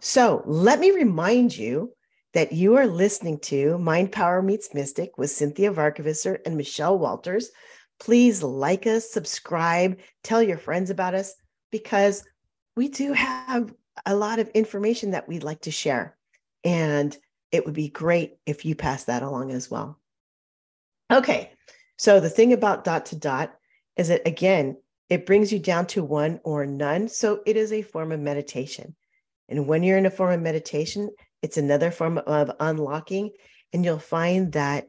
So 0.00 0.42
let 0.46 0.80
me 0.80 0.90
remind 0.92 1.56
you 1.56 1.92
that 2.32 2.52
you 2.52 2.76
are 2.76 2.86
listening 2.86 3.38
to 3.40 3.76
Mind 3.78 4.12
Power 4.12 4.40
Meets 4.40 4.72
Mystic 4.72 5.18
with 5.18 5.30
Cinthia 5.30 5.74
Varkevisser 5.74 6.38
and 6.46 6.56
Michelle 6.56 6.98
Walters. 6.98 7.50
Please 7.98 8.42
like 8.42 8.86
us, 8.86 9.10
subscribe, 9.10 9.98
tell 10.24 10.42
your 10.42 10.56
friends 10.56 10.90
about 10.90 11.14
us 11.14 11.34
because 11.70 12.24
we 12.76 12.88
do 12.88 13.12
have 13.12 13.74
a 14.06 14.14
lot 14.14 14.38
of 14.38 14.48
information 14.50 15.10
that 15.10 15.28
we'd 15.28 15.44
like 15.44 15.60
to 15.62 15.70
share. 15.70 16.16
And 16.64 17.16
it 17.52 17.66
would 17.66 17.74
be 17.74 17.88
great 17.88 18.36
if 18.46 18.64
you 18.64 18.74
pass 18.74 19.04
that 19.04 19.22
along 19.22 19.50
as 19.50 19.70
well. 19.70 19.98
Okay, 21.12 21.50
so 21.98 22.20
the 22.20 22.30
thing 22.30 22.52
about 22.52 22.84
dot 22.84 23.06
to 23.06 23.16
dot 23.16 23.54
is 23.96 24.08
that, 24.08 24.26
again, 24.26 24.76
it 25.10 25.26
brings 25.26 25.52
you 25.52 25.58
down 25.58 25.86
to 25.88 26.04
one 26.04 26.40
or 26.44 26.64
none. 26.64 27.08
So 27.08 27.40
it 27.44 27.56
is 27.56 27.72
a 27.72 27.82
form 27.82 28.12
of 28.12 28.20
meditation. 28.20 28.94
And 29.50 29.66
when 29.66 29.82
you're 29.82 29.98
in 29.98 30.06
a 30.06 30.10
form 30.10 30.32
of 30.32 30.40
meditation, 30.40 31.10
it's 31.42 31.56
another 31.56 31.90
form 31.90 32.18
of 32.18 32.52
unlocking, 32.60 33.30
and 33.72 33.84
you'll 33.84 33.98
find 33.98 34.52
that 34.52 34.88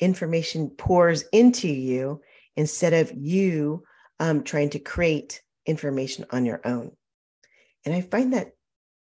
information 0.00 0.70
pours 0.70 1.22
into 1.32 1.68
you 1.68 2.20
instead 2.56 2.92
of 2.92 3.12
you 3.16 3.84
um, 4.18 4.42
trying 4.42 4.70
to 4.70 4.78
create 4.78 5.42
information 5.66 6.24
on 6.30 6.44
your 6.44 6.60
own. 6.64 6.90
And 7.84 7.94
I 7.94 8.00
find 8.00 8.34
that 8.34 8.52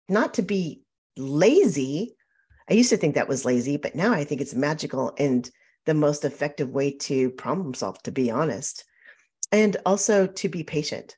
not 0.08 0.34
to 0.34 0.42
be 0.42 0.82
lazy. 1.16 2.16
I 2.68 2.74
used 2.74 2.90
to 2.90 2.96
think 2.96 3.14
that 3.14 3.28
was 3.28 3.44
lazy, 3.44 3.76
but 3.76 3.94
now 3.94 4.12
I 4.12 4.24
think 4.24 4.40
it's 4.40 4.54
magical 4.54 5.14
and 5.18 5.48
the 5.86 5.94
most 5.94 6.24
effective 6.24 6.70
way 6.70 6.92
to 6.92 7.30
problem 7.30 7.74
solve, 7.74 8.02
to 8.02 8.12
be 8.12 8.30
honest. 8.30 8.84
And 9.52 9.76
also 9.86 10.26
to 10.26 10.48
be 10.48 10.62
patient, 10.62 11.16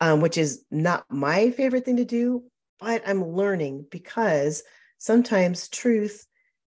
um, 0.00 0.20
which 0.20 0.38
is 0.38 0.64
not 0.70 1.04
my 1.10 1.50
favorite 1.50 1.84
thing 1.84 1.96
to 1.96 2.04
do, 2.04 2.44
but 2.80 3.02
I'm 3.06 3.24
learning 3.24 3.86
because 3.90 4.62
sometimes 4.98 5.68
truth 5.68 6.26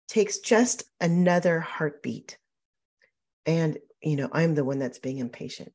takes 0.09 0.39
just 0.39 0.85
another 1.01 1.61
heartbeat. 1.61 2.37
And, 3.47 3.79
you 4.03 4.17
know, 4.17 4.29
I'm 4.33 4.55
the 4.55 4.65
one 4.65 4.79
that's 4.79 4.99
being 4.99 5.19
impatient. 5.19 5.73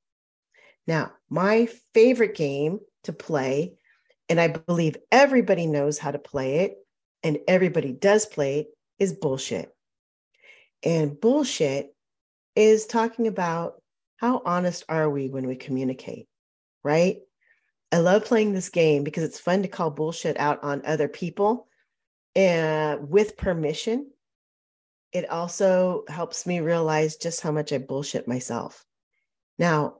Now, 0.87 1.13
my 1.29 1.67
favorite 1.93 2.35
game 2.35 2.79
to 3.03 3.13
play, 3.13 3.75
and 4.29 4.39
I 4.39 4.49
believe 4.49 4.97
everybody 5.11 5.67
knows 5.67 5.97
how 5.97 6.11
to 6.11 6.19
play 6.19 6.59
it, 6.59 6.77
and 7.23 7.39
everybody 7.47 7.91
does 7.91 8.25
play 8.25 8.59
it, 8.59 8.67
is 8.99 9.13
bullshit. 9.13 9.73
And 10.83 11.19
bullshit 11.19 11.95
is 12.55 12.85
talking 12.85 13.27
about 13.27 13.81
how 14.17 14.41
honest 14.45 14.83
are 14.87 15.09
we 15.09 15.29
when 15.29 15.47
we 15.47 15.55
communicate, 15.55 16.27
right? 16.83 17.17
I 17.95 17.99
love 17.99 18.25
playing 18.25 18.51
this 18.51 18.67
game 18.67 19.05
because 19.05 19.23
it's 19.23 19.39
fun 19.39 19.61
to 19.61 19.69
call 19.69 19.89
bullshit 19.89 20.37
out 20.37 20.61
on 20.65 20.81
other 20.85 21.07
people 21.07 21.69
and 22.35 23.09
with 23.09 23.37
permission. 23.37 24.11
It 25.13 25.29
also 25.29 26.03
helps 26.09 26.45
me 26.45 26.59
realize 26.59 27.15
just 27.15 27.39
how 27.39 27.53
much 27.53 27.71
I 27.71 27.77
bullshit 27.77 28.27
myself. 28.27 28.83
Now, 29.57 29.99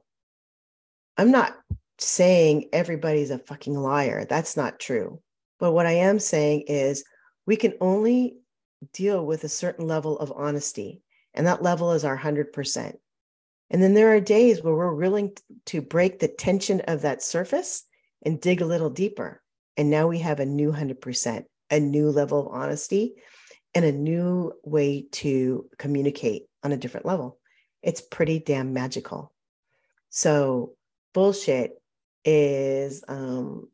I'm 1.16 1.32
not 1.32 1.56
saying 1.98 2.68
everybody's 2.74 3.32
a 3.32 3.40
fucking 3.40 3.76
liar. 3.76 4.26
That's 4.26 4.58
not 4.58 4.78
true. 4.78 5.22
But 5.58 5.72
what 5.72 5.86
I 5.86 5.94
am 5.94 6.20
saying 6.20 6.66
is 6.68 7.06
we 7.46 7.56
can 7.56 7.76
only 7.80 8.36
deal 8.92 9.26
with 9.26 9.46
a 9.46 9.48
certain 9.48 9.88
level 9.88 10.20
of 10.20 10.34
honesty, 10.36 11.02
and 11.34 11.48
that 11.48 11.64
level 11.64 11.94
is 11.94 12.04
our 12.04 12.18
100%. 12.18 12.98
And 13.76 13.84
then 13.84 13.94
there 13.94 14.16
are 14.16 14.22
days 14.22 14.64
where 14.64 14.74
we're 14.74 14.96
willing 14.96 15.34
to 15.66 15.82
break 15.82 16.20
the 16.20 16.30
tension 16.30 16.80
of 16.88 17.02
that 17.02 17.22
surface 17.22 17.84
and 18.26 18.40
dig 18.40 18.62
a 18.62 18.66
little 18.66 18.90
deeper. 18.90 19.44
And 19.76 19.90
now 19.90 20.08
we 20.08 20.20
have 20.20 20.40
a 20.40 20.46
new 20.46 20.72
100%, 20.72 21.44
a 21.70 21.80
new 21.82 22.10
level 22.10 22.40
of 22.40 22.54
honesty, 22.54 23.16
and 23.74 23.84
a 23.84 23.92
new 23.92 24.54
way 24.64 25.08
to 25.12 25.70
communicate 25.78 26.44
on 26.64 26.72
a 26.72 26.78
different 26.78 27.06
level. 27.06 27.38
It's 27.84 28.00
pretty 28.00 28.40
damn 28.40 28.72
magical. 28.72 29.34
So, 30.10 30.76
bullshit 31.14 31.72
is 32.24 33.04
um, 33.10 33.68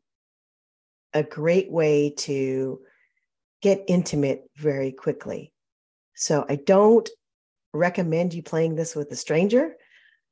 a 1.14 1.22
great 1.22 1.70
way 1.70 2.14
to 2.16 2.80
get 3.60 3.84
intimate 3.86 4.50
very 4.56 4.90
quickly. 4.90 5.52
So, 6.16 6.44
I 6.48 6.56
don't 6.56 7.08
recommend 7.72 8.34
you 8.34 8.42
playing 8.42 8.74
this 8.74 8.96
with 8.96 9.08
a 9.12 9.16
stranger 9.16 9.76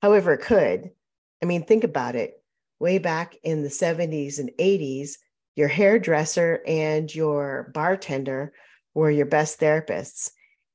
However, 0.02 0.32
it 0.34 0.42
could. 0.42 0.90
I 1.42 1.46
mean, 1.46 1.64
think 1.64 1.84
about 1.84 2.16
it. 2.16 2.42
Way 2.78 2.98
back 2.98 3.36
in 3.42 3.62
the 3.62 3.68
70s 3.68 4.38
and 4.38 4.50
80s, 4.58 5.12
your 5.56 5.68
hairdresser 5.68 6.62
and 6.66 7.14
your 7.14 7.70
bartender 7.74 8.52
were 8.94 9.10
your 9.10 9.26
best 9.26 9.60
therapists. 9.60 10.30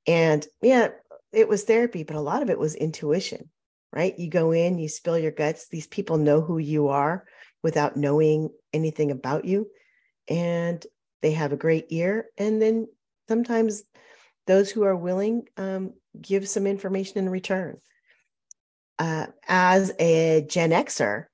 And 0.05 0.45
yeah, 0.61 0.89
it 1.31 1.47
was 1.47 1.63
therapy, 1.63 2.03
but 2.03 2.15
a 2.15 2.21
lot 2.21 2.43
of 2.43 2.49
it 2.49 2.59
was 2.59 2.75
intuition, 2.75 3.49
right? 3.91 4.17
You 4.17 4.29
go 4.29 4.51
in, 4.51 4.77
you 4.77 4.87
spill 4.87 5.17
your 5.17 5.31
guts. 5.31 5.67
These 5.67 5.87
people 5.87 6.17
know 6.17 6.41
who 6.41 6.59
you 6.59 6.89
are 6.89 7.25
without 7.63 7.97
knowing 7.97 8.49
anything 8.73 9.09
about 9.09 9.45
you. 9.45 9.67
And 10.27 10.85
they 11.21 11.31
have 11.31 11.51
a 11.51 11.57
great 11.57 11.87
ear. 11.89 12.27
And 12.37 12.61
then 12.61 12.87
sometimes 13.27 13.83
those 14.45 14.69
who 14.69 14.83
are 14.83 14.95
willing 14.95 15.47
um, 15.57 15.93
give 16.21 16.47
some 16.47 16.67
information 16.67 17.17
in 17.17 17.29
return 17.29 17.79
uh, 18.99 19.27
as 19.47 19.91
a 19.99 20.45
Gen 20.47 20.71
Xer, 20.71 21.25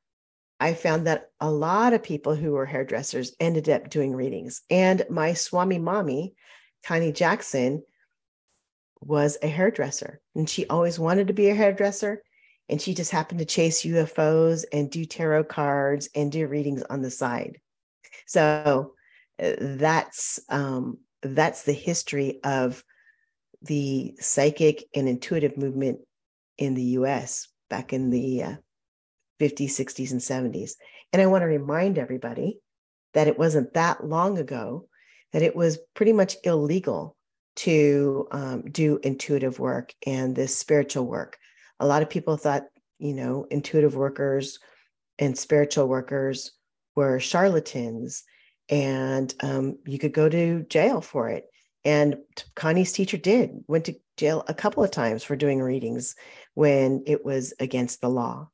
I 0.60 0.74
found 0.74 1.08
that 1.08 1.30
a 1.40 1.50
lot 1.50 1.94
of 1.94 2.04
people 2.04 2.36
who 2.36 2.52
were 2.52 2.66
hairdressers 2.66 3.36
ended 3.40 3.68
up 3.70 3.90
doing 3.90 4.16
readings. 4.16 4.62
And 4.70 5.04
my 5.10 5.34
Swami 5.34 5.80
mommy, 5.80 6.36
Connie 6.84 7.12
Jackson, 7.12 7.84
was 9.02 9.38
a 9.42 9.48
hairdresser. 9.48 10.22
And 10.36 10.48
she 10.48 10.68
always 10.68 11.00
wanted 11.00 11.28
to 11.28 11.34
be 11.34 11.50
a 11.50 11.56
hairdresser. 11.56 12.22
And 12.70 12.80
she 12.80 12.94
just 12.94 13.12
happened 13.12 13.40
to 13.40 13.46
chase 13.46 13.84
UFOs 13.84 14.66
and 14.72 14.90
do 14.90 15.04
tarot 15.04 15.46
cards 15.46 16.10
and 16.14 16.32
do 16.32 16.48
readings 16.48 16.84
on 16.84 17.02
the 17.02 17.12
side. 17.12 17.60
So 18.28 18.94
uh, 19.42 19.54
that's 19.60 20.40
um, 20.48 21.00
that's 21.24 21.64
the 21.64 21.74
history 21.74 22.40
of 22.44 22.84
the 23.64 24.16
psychic 24.20 24.86
and 24.96 25.10
intuitive 25.10 25.58
movement 25.58 26.00
in 26.58 26.76
the 26.76 26.84
US 26.84 27.48
back 27.72 27.94
in 27.94 28.12
the 28.12 28.44
uh, 28.44 28.56
50s, 29.40 29.72
60s, 29.72 30.12
and 30.12 30.20
70s. 30.22 30.74
And 31.12 31.22
I 31.22 31.26
want 31.26 31.42
to 31.42 31.48
remind 31.48 31.98
everybody 31.98 32.60
that 33.14 33.28
it 33.28 33.40
wasn't 33.40 33.74
that 33.74 34.06
long 34.06 34.38
ago 34.38 34.88
that 35.34 35.42
it 35.42 35.56
was 35.56 35.80
pretty 35.96 36.14
much 36.14 36.36
illegal 36.44 37.16
to 37.56 38.28
um, 38.32 38.64
do 38.64 39.00
intuitive 39.04 39.60
work 39.60 39.94
and 40.06 40.36
this 40.36 40.58
spiritual 40.58 41.06
work. 41.06 41.38
A 41.80 41.88
lot 41.88 42.02
of 42.02 42.10
people 42.10 42.38
thought, 42.38 42.64
you 43.00 43.14
know, 43.14 43.48
intuitive 43.50 43.96
workers 43.96 44.60
and 45.18 45.38
spiritual 45.38 45.88
workers 45.88 46.52
were 46.96 47.20
charlatans 47.20 48.24
and 48.70 49.34
um, 49.42 49.78
you 49.86 49.98
could 49.98 50.14
go 50.14 50.30
to 50.30 50.64
jail 50.64 51.02
for 51.02 51.30
it. 51.30 51.46
And 51.84 52.18
Connie's 52.56 52.92
teacher 52.92 53.18
did, 53.18 53.64
went 53.68 53.86
to 53.86 53.96
jail 54.22 54.46
a 54.48 54.54
couple 54.54 54.84
of 54.84 54.92
times 54.92 55.24
for 55.24 55.36
doing 55.36 55.60
readings 55.60 56.16
when 56.54 57.04
it 57.08 57.26
was 57.26 57.54
against 57.60 58.00
the 58.00 58.10
law. 58.10 58.48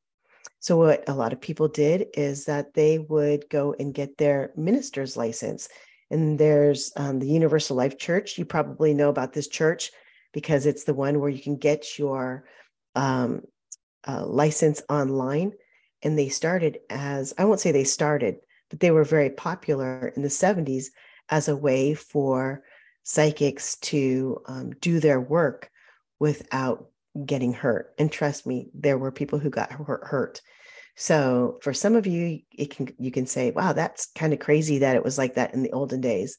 So, 0.60 0.78
what 0.78 1.04
a 1.08 1.14
lot 1.14 1.34
of 1.34 1.42
people 1.42 1.68
did 1.68 2.08
is 2.16 2.46
that 2.46 2.74
they 2.74 2.98
would 2.98 3.50
go 3.50 3.76
and 3.78 3.94
get 3.94 4.18
their 4.18 4.52
minister's 4.56 5.16
license. 5.16 5.70
And 6.10 6.40
there's 6.40 6.92
um, 6.96 7.20
the 7.20 7.28
Universal 7.28 7.76
Life 7.76 7.98
Church. 7.98 8.38
You 8.38 8.46
probably 8.46 8.94
know 8.94 9.10
about 9.10 9.34
this 9.34 9.50
church 9.50 9.92
because 10.34 10.66
it's 10.66 10.86
the 10.86 10.94
one 10.94 11.20
where 11.20 11.30
you 11.30 11.42
can 11.42 11.58
get 11.58 12.00
your 12.00 12.46
um, 12.96 13.42
uh, 14.08 14.26
license 14.26 14.82
online. 14.90 15.52
And 16.02 16.18
they 16.18 16.30
started 16.30 16.80
as, 16.90 17.34
I 17.38 17.46
won't 17.46 17.60
say 17.60 17.72
they 17.72 17.84
started, 17.84 18.38
but 18.70 18.80
they 18.80 18.92
were 18.92 19.04
very 19.04 19.32
popular 19.32 20.14
in 20.16 20.22
the 20.22 20.30
70s 20.30 20.86
as 21.30 21.50
a 21.50 21.56
way 21.56 21.94
for 21.94 22.64
psychics 23.08 23.78
to 23.78 24.42
um, 24.48 24.72
do 24.82 25.00
their 25.00 25.20
work 25.22 25.72
without 26.20 26.90
getting 27.26 27.54
hurt. 27.54 27.94
And 27.98 28.12
trust 28.12 28.46
me, 28.46 28.68
there 28.74 28.98
were 28.98 29.14
people 29.14 29.40
who 29.40 29.50
got 29.50 29.72
hurt. 29.72 30.42
So 30.98 31.58
for 31.62 31.74
some 31.74 31.96
of 31.96 32.06
you, 32.06 32.42
it 32.52 32.76
can 32.76 32.90
you 33.00 33.12
can 33.12 33.26
say, 33.26 33.52
wow, 33.52 33.72
that's 33.72 34.08
kind 34.14 34.34
of 34.34 34.40
crazy 34.40 34.80
that 34.80 34.98
it 34.98 35.06
was 35.06 35.18
like 35.18 35.36
that 35.36 35.54
in 35.54 35.64
the 35.64 35.72
olden 35.72 36.02
days. 36.02 36.38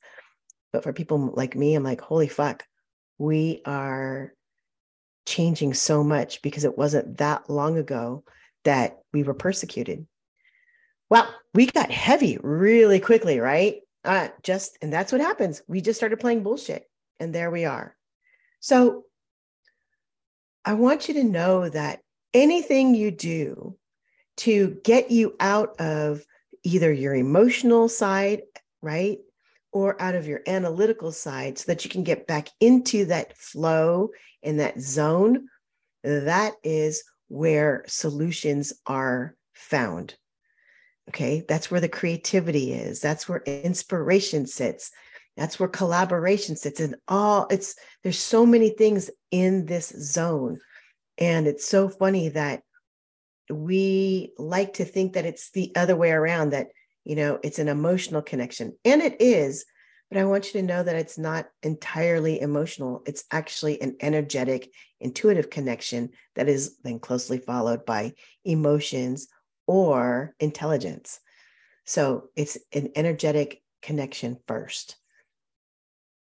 But 0.70 0.82
for 0.82 0.92
people 0.92 1.32
like 1.34 1.56
me, 1.56 1.74
I'm 1.74 1.84
like, 1.84 2.02
holy 2.02 2.28
fuck, 2.28 2.64
we 3.16 3.62
are 3.64 4.34
changing 5.26 5.72
so 5.72 6.04
much 6.04 6.42
because 6.42 6.64
it 6.64 6.76
wasn't 6.76 7.16
that 7.16 7.48
long 7.48 7.78
ago 7.78 8.24
that 8.64 8.98
we 9.14 9.22
were 9.22 9.32
persecuted. 9.32 10.06
Well, 11.08 11.34
we 11.54 11.64
got 11.64 11.90
heavy 11.90 12.36
really 12.42 13.00
quickly, 13.00 13.40
right? 13.40 13.76
Uh, 14.04 14.28
just 14.42 14.78
and 14.80 14.92
that's 14.92 15.12
what 15.12 15.20
happens. 15.20 15.62
We 15.66 15.80
just 15.80 15.98
started 15.98 16.20
playing 16.20 16.42
bullshit, 16.42 16.88
and 17.18 17.34
there 17.34 17.50
we 17.50 17.64
are. 17.64 17.96
So 18.60 19.04
I 20.64 20.74
want 20.74 21.08
you 21.08 21.14
to 21.14 21.24
know 21.24 21.68
that 21.68 22.00
anything 22.34 22.94
you 22.94 23.10
do 23.10 23.76
to 24.38 24.78
get 24.84 25.10
you 25.10 25.34
out 25.40 25.80
of 25.80 26.24
either 26.62 26.92
your 26.92 27.14
emotional 27.14 27.88
side, 27.88 28.42
right? 28.82 29.18
Or 29.72 30.00
out 30.00 30.14
of 30.14 30.26
your 30.26 30.40
analytical 30.46 31.12
side 31.12 31.58
so 31.58 31.64
that 31.66 31.84
you 31.84 31.90
can 31.90 32.02
get 32.02 32.26
back 32.26 32.48
into 32.60 33.06
that 33.06 33.36
flow 33.36 34.10
and 34.42 34.60
that 34.60 34.80
zone, 34.80 35.48
that 36.02 36.54
is 36.62 37.02
where 37.28 37.84
solutions 37.86 38.72
are 38.86 39.36
found. 39.52 40.16
Okay, 41.08 41.44
that's 41.48 41.70
where 41.70 41.80
the 41.80 41.88
creativity 41.88 42.72
is. 42.72 43.00
That's 43.00 43.28
where 43.28 43.42
inspiration 43.46 44.46
sits. 44.46 44.90
That's 45.36 45.58
where 45.58 45.68
collaboration 45.68 46.56
sits. 46.56 46.80
And 46.80 46.96
all 47.06 47.46
it's 47.50 47.76
there's 48.02 48.18
so 48.18 48.44
many 48.44 48.70
things 48.70 49.10
in 49.30 49.66
this 49.66 49.88
zone. 49.88 50.60
And 51.16 51.46
it's 51.46 51.66
so 51.66 51.88
funny 51.88 52.28
that 52.30 52.62
we 53.50 54.32
like 54.36 54.74
to 54.74 54.84
think 54.84 55.14
that 55.14 55.24
it's 55.24 55.50
the 55.50 55.72
other 55.74 55.96
way 55.96 56.10
around, 56.10 56.50
that, 56.50 56.68
you 57.04 57.16
know, 57.16 57.38
it's 57.42 57.58
an 57.58 57.68
emotional 57.68 58.20
connection. 58.20 58.76
And 58.84 59.00
it 59.00 59.20
is, 59.20 59.64
but 60.10 60.18
I 60.18 60.24
want 60.24 60.46
you 60.46 60.60
to 60.60 60.66
know 60.66 60.82
that 60.82 60.96
it's 60.96 61.18
not 61.18 61.46
entirely 61.62 62.40
emotional. 62.40 63.02
It's 63.06 63.24
actually 63.30 63.80
an 63.80 63.96
energetic, 64.00 64.70
intuitive 65.00 65.48
connection 65.48 66.10
that 66.34 66.48
is 66.48 66.76
then 66.84 66.98
closely 66.98 67.38
followed 67.38 67.86
by 67.86 68.12
emotions 68.44 69.28
or 69.68 70.34
intelligence. 70.40 71.20
So 71.84 72.30
it's 72.34 72.58
an 72.72 72.90
energetic 72.96 73.62
connection 73.82 74.38
first. 74.48 74.96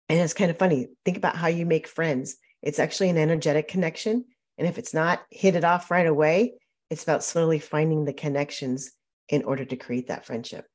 And 0.10 0.20
it's 0.20 0.36
kind 0.36 0.52
of 0.52 0.60
funny. 0.60 0.90
Think 1.04 1.18
about 1.18 1.36
how 1.36 1.48
you 1.48 1.66
make 1.66 1.88
friends. 1.88 2.38
It's 2.62 2.78
actually 2.78 3.10
an 3.10 3.18
energetic 3.18 3.68
connection. 3.68 4.26
And 4.60 4.68
if 4.68 4.78
it's 4.78 4.94
not 4.94 5.24
hit 5.32 5.56
it 5.56 5.64
off 5.64 5.90
right 5.90 6.06
away, 6.06 6.54
it's 6.92 7.04
about 7.04 7.24
slowly 7.24 7.60
finding 7.60 8.06
the 8.06 8.14
connections 8.14 8.92
in 9.28 9.44
order 9.44 9.66
to 9.66 9.76
create 9.76 10.08
that 10.08 10.26
friendship. 10.26 10.66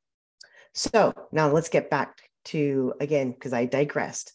So 0.74 1.14
now 1.30 1.52
let's 1.52 1.68
get 1.68 1.88
back 1.88 2.18
to 2.46 2.94
again, 3.00 3.30
because 3.30 3.52
I 3.52 3.66
digressed. 3.66 4.32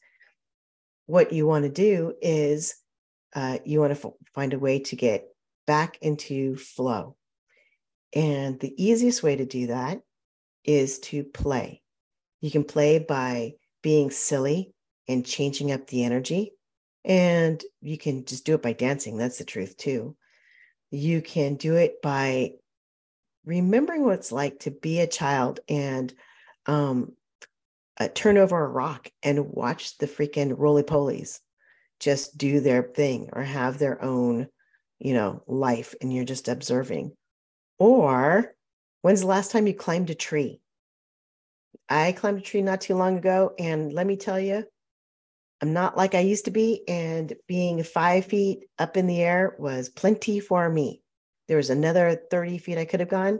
What 1.07 1.33
you 1.33 1.45
want 1.45 1.65
to 1.65 1.69
do 1.69 2.13
is 2.21 2.75
uh, 3.35 3.57
you 3.65 3.81
want 3.81 3.93
to 3.93 4.07
f- 4.07 4.13
find 4.33 4.53
a 4.53 4.59
way 4.59 4.79
to 4.79 4.95
get 4.95 5.27
back 5.65 5.97
into 6.01 6.55
flow. 6.55 7.16
And 8.13 8.59
the 8.59 8.73
easiest 8.81 9.23
way 9.23 9.35
to 9.35 9.45
do 9.45 9.67
that 9.67 10.01
is 10.63 10.99
to 10.99 11.23
play. 11.23 11.81
You 12.41 12.51
can 12.51 12.63
play 12.63 12.99
by 12.99 13.53
being 13.81 14.11
silly 14.11 14.73
and 15.07 15.25
changing 15.25 15.71
up 15.71 15.87
the 15.87 16.03
energy. 16.03 16.53
And 17.05 17.63
you 17.81 17.97
can 17.97 18.25
just 18.25 18.45
do 18.45 18.55
it 18.55 18.61
by 18.61 18.73
dancing. 18.73 19.17
That's 19.17 19.37
the 19.37 19.45
truth, 19.45 19.77
too. 19.77 20.15
You 20.91 21.21
can 21.21 21.55
do 21.55 21.75
it 21.75 22.01
by 22.01 22.53
remembering 23.45 24.03
what 24.03 24.15
it's 24.15 24.31
like 24.31 24.59
to 24.59 24.71
be 24.71 24.99
a 24.99 25.07
child 25.07 25.61
and 25.69 26.13
um, 26.65 27.13
uh, 27.99 28.09
turn 28.13 28.37
over 28.37 28.63
a 28.63 28.69
rock 28.69 29.09
and 29.23 29.51
watch 29.51 29.97
the 29.97 30.07
freaking 30.07 30.53
roly 30.57 30.83
polies 30.83 31.39
just 31.99 32.37
do 32.37 32.59
their 32.59 32.83
thing 32.83 33.29
or 33.33 33.41
have 33.43 33.79
their 33.79 34.03
own, 34.03 34.47
you 34.99 35.13
know, 35.13 35.41
life 35.47 35.95
and 36.01 36.13
you're 36.13 36.25
just 36.25 36.47
observing. 36.47 37.16
Or 37.79 38.53
when's 39.01 39.21
the 39.21 39.27
last 39.27 39.51
time 39.51 39.67
you 39.67 39.73
climbed 39.73 40.09
a 40.09 40.15
tree? 40.15 40.61
I 41.89 42.11
climbed 42.11 42.39
a 42.39 42.41
tree 42.41 42.61
not 42.61 42.81
too 42.81 42.95
long 42.95 43.17
ago. 43.17 43.53
And 43.57 43.93
let 43.93 44.07
me 44.07 44.17
tell 44.17 44.39
you, 44.39 44.65
I'm 45.61 45.73
not 45.73 45.97
like 45.97 46.15
I 46.15 46.19
used 46.19 46.45
to 46.45 46.51
be. 46.51 46.83
And 46.87 47.33
being 47.47 47.83
five 47.83 48.25
feet 48.25 48.65
up 48.77 48.97
in 48.97 49.07
the 49.07 49.21
air 49.21 49.55
was 49.57 49.89
plenty 49.89 50.39
for 50.39 50.69
me. 50.69 51.01
There 51.47 51.57
was 51.57 51.69
another 51.69 52.21
30 52.29 52.57
feet 52.57 52.77
I 52.77 52.85
could 52.85 52.99
have 52.99 53.09
gone, 53.09 53.39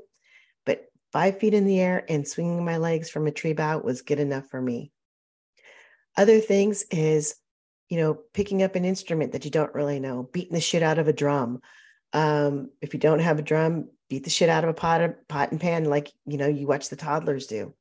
but 0.66 0.86
five 1.12 1.40
feet 1.40 1.54
in 1.54 1.66
the 1.66 1.80
air 1.80 2.06
and 2.08 2.28
swinging 2.28 2.64
my 2.64 2.78
legs 2.78 3.10
from 3.10 3.28
a 3.28 3.32
tree 3.32 3.54
bough 3.54 3.80
was 3.80 4.02
good 4.02 4.20
enough 4.20 4.48
for 4.50 4.62
me. 4.62 4.92
Other 6.16 6.40
things 6.40 6.84
is, 6.90 7.36
you 7.90 7.98
know, 7.98 8.18
picking 8.34 8.64
up 8.64 8.76
an 8.76 8.86
instrument 8.86 9.34
that 9.34 9.46
you 9.46 9.52
don't 9.52 9.74
really 9.74 10.00
know, 10.00 10.24
beating 10.32 10.54
the 10.54 10.62
shit 10.62 10.84
out 10.84 11.00
of 11.00 11.08
a 11.08 11.14
drum. 11.14 11.62
Um, 12.14 12.72
if 12.82 12.94
you 12.94 13.00
don't 13.00 13.20
have 13.20 13.40
a 13.40 13.44
drum, 13.44 13.90
beat 14.10 14.24
the 14.24 14.30
shit 14.30 14.50
out 14.50 14.64
of 14.64 14.70
a 14.70 14.74
pot, 14.74 15.02
pot 15.28 15.52
and 15.52 15.60
pan 15.60 15.86
like 15.86 16.12
you 16.26 16.38
know 16.38 16.48
you 16.48 16.68
watch 16.68 16.90
the 16.90 16.96
toddlers 16.96 17.48
do 17.48 17.74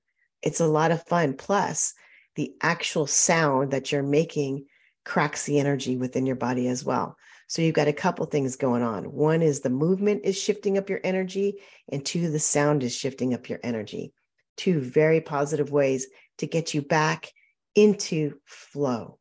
it's 0.43 0.61
a 0.61 0.67
lot 0.67 0.93
of 0.93 1.03
fun. 1.03 1.35
Plus, 1.35 1.95
the 2.35 2.55
actual 2.63 3.07
sound 3.07 3.73
that 3.73 3.91
you're 3.91 4.03
making 4.03 4.67
cracks 5.05 5.45
the 5.45 5.59
energy 5.59 5.97
within 5.97 6.27
your 6.27 6.37
body 6.37 6.69
as 6.69 6.85
well. 6.85 7.17
So 7.49 7.63
you've 7.63 7.75
got 7.75 7.89
a 7.89 7.93
couple 7.93 8.27
things 8.27 8.57
going 8.57 8.83
on. 8.83 9.05
One 9.05 9.43
is 9.43 9.61
the 9.61 9.71
movement 9.71 10.23
is 10.25 10.41
shifting 10.41 10.79
up 10.79 10.91
your 10.91 11.01
energy, 11.05 11.55
and 11.91 12.05
two, 12.05 12.31
the 12.31 12.39
sound 12.39 12.83
is 12.83 12.95
shifting 12.95 13.35
up 13.35 13.49
your 13.49 13.61
energy. 13.63 14.13
Two 14.57 14.81
very 14.81 15.21
positive 15.21 15.71
ways 15.71 16.07
to 16.39 16.47
get 16.47 16.75
you 16.75 16.83
back 16.83 17.33
into 17.75 18.35
flow. 18.45 19.19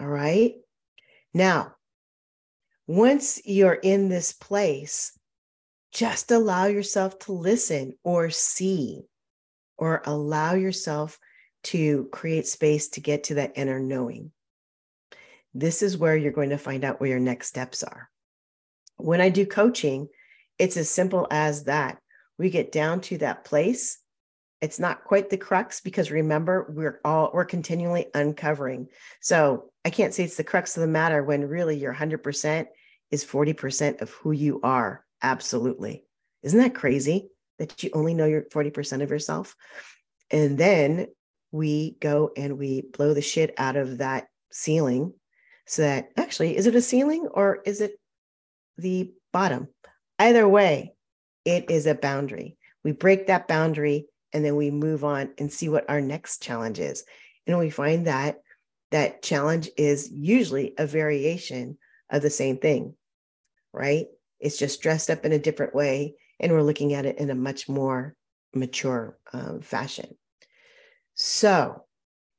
All 0.00 0.06
right. 0.06 0.54
Now, 1.32 1.74
once 2.86 3.40
you're 3.44 3.74
in 3.74 4.08
this 4.08 4.32
place, 4.32 5.18
just 5.94 6.32
allow 6.32 6.66
yourself 6.66 7.20
to 7.20 7.32
listen 7.32 7.94
or 8.02 8.28
see 8.28 9.02
or 9.78 10.02
allow 10.04 10.54
yourself 10.54 11.18
to 11.62 12.08
create 12.12 12.46
space 12.46 12.88
to 12.88 13.00
get 13.00 13.24
to 13.24 13.34
that 13.34 13.52
inner 13.56 13.78
knowing. 13.78 14.32
This 15.54 15.82
is 15.82 15.96
where 15.96 16.16
you're 16.16 16.32
going 16.32 16.50
to 16.50 16.58
find 16.58 16.84
out 16.84 17.00
where 17.00 17.10
your 17.10 17.20
next 17.20 17.46
steps 17.46 17.84
are. 17.84 18.10
When 18.96 19.20
I 19.20 19.28
do 19.28 19.46
coaching, 19.46 20.08
it's 20.58 20.76
as 20.76 20.90
simple 20.90 21.28
as 21.30 21.64
that. 21.64 21.98
We 22.38 22.50
get 22.50 22.72
down 22.72 23.00
to 23.02 23.18
that 23.18 23.44
place. 23.44 23.98
It's 24.60 24.80
not 24.80 25.04
quite 25.04 25.30
the 25.30 25.36
crux 25.36 25.80
because 25.80 26.10
remember, 26.10 26.72
we're 26.74 27.00
all 27.04 27.30
we're 27.32 27.44
continually 27.44 28.06
uncovering. 28.14 28.88
So 29.20 29.70
I 29.84 29.90
can't 29.90 30.12
say 30.12 30.24
it's 30.24 30.36
the 30.36 30.44
crux 30.44 30.76
of 30.76 30.80
the 30.80 30.86
matter 30.88 31.22
when 31.22 31.46
really 31.46 31.76
your 31.76 31.94
100% 31.94 32.66
is 33.10 33.24
40% 33.24 34.00
of 34.00 34.10
who 34.10 34.32
you 34.32 34.60
are. 34.62 35.03
Absolutely. 35.24 36.04
Isn't 36.42 36.60
that 36.60 36.74
crazy? 36.74 37.30
that 37.58 37.82
you 37.82 37.90
only 37.92 38.14
know 38.14 38.26
your 38.26 38.42
40% 38.42 39.02
of 39.02 39.10
yourself. 39.10 39.54
And 40.30 40.58
then 40.58 41.08
we 41.52 41.96
go 42.00 42.30
and 42.36 42.58
we 42.58 42.82
blow 42.82 43.14
the 43.14 43.22
shit 43.22 43.54
out 43.58 43.76
of 43.76 43.98
that 43.98 44.26
ceiling 44.50 45.12
so 45.66 45.82
that 45.82 46.08
actually, 46.16 46.56
is 46.56 46.66
it 46.66 46.74
a 46.74 46.82
ceiling 46.82 47.28
or 47.32 47.60
is 47.64 47.80
it 47.80 47.92
the 48.76 49.12
bottom? 49.32 49.68
Either 50.18 50.48
way, 50.48 50.94
it 51.44 51.70
is 51.70 51.86
a 51.86 51.94
boundary. 51.94 52.56
We 52.82 52.92
break 52.92 53.26
that 53.28 53.48
boundary 53.48 54.06
and 54.32 54.44
then 54.44 54.56
we 54.56 54.70
move 54.70 55.04
on 55.04 55.30
and 55.38 55.52
see 55.52 55.68
what 55.68 55.88
our 55.88 56.00
next 56.00 56.42
challenge 56.42 56.80
is. 56.80 57.04
And 57.46 57.58
we 57.58 57.70
find 57.70 58.06
that 58.06 58.40
that 58.90 59.22
challenge 59.22 59.70
is 59.76 60.10
usually 60.10 60.74
a 60.78 60.86
variation 60.86 61.78
of 62.10 62.22
the 62.22 62.30
same 62.30 62.58
thing, 62.58 62.94
right? 63.72 64.06
It's 64.40 64.58
just 64.58 64.82
dressed 64.82 65.10
up 65.10 65.24
in 65.24 65.32
a 65.32 65.38
different 65.38 65.74
way 65.74 66.14
and 66.40 66.52
we're 66.52 66.62
looking 66.62 66.94
at 66.94 67.06
it 67.06 67.18
in 67.18 67.30
a 67.30 67.34
much 67.34 67.68
more 67.68 68.14
mature 68.54 69.18
um, 69.32 69.60
fashion. 69.60 70.16
So 71.14 71.84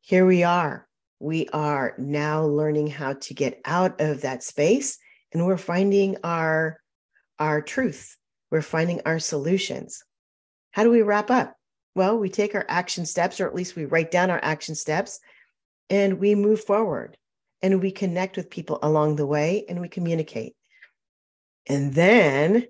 here 0.01 0.25
we 0.25 0.43
are. 0.43 0.87
We 1.19 1.47
are 1.49 1.95
now 1.97 2.43
learning 2.43 2.87
how 2.87 3.13
to 3.13 3.33
get 3.33 3.61
out 3.65 4.01
of 4.01 4.21
that 4.21 4.43
space 4.43 4.97
and 5.33 5.45
we're 5.45 5.57
finding 5.57 6.17
our, 6.23 6.79
our 7.39 7.61
truth. 7.61 8.17
We're 8.51 8.61
finding 8.61 9.01
our 9.05 9.19
solutions. 9.19 10.03
How 10.71 10.83
do 10.83 10.91
we 10.91 11.01
wrap 11.01 11.31
up? 11.31 11.55
Well, 11.95 12.17
we 12.17 12.29
take 12.29 12.55
our 12.55 12.65
action 12.67 13.05
steps, 13.05 13.39
or 13.39 13.47
at 13.47 13.55
least 13.55 13.75
we 13.75 13.85
write 13.85 14.11
down 14.11 14.29
our 14.29 14.39
action 14.43 14.75
steps, 14.75 15.19
and 15.89 16.19
we 16.19 16.35
move 16.35 16.63
forward 16.63 17.17
and 17.61 17.81
we 17.81 17.91
connect 17.91 18.37
with 18.37 18.49
people 18.49 18.79
along 18.83 19.15
the 19.15 19.25
way 19.25 19.65
and 19.69 19.79
we 19.79 19.87
communicate. 19.87 20.55
And 21.67 21.93
then 21.93 22.67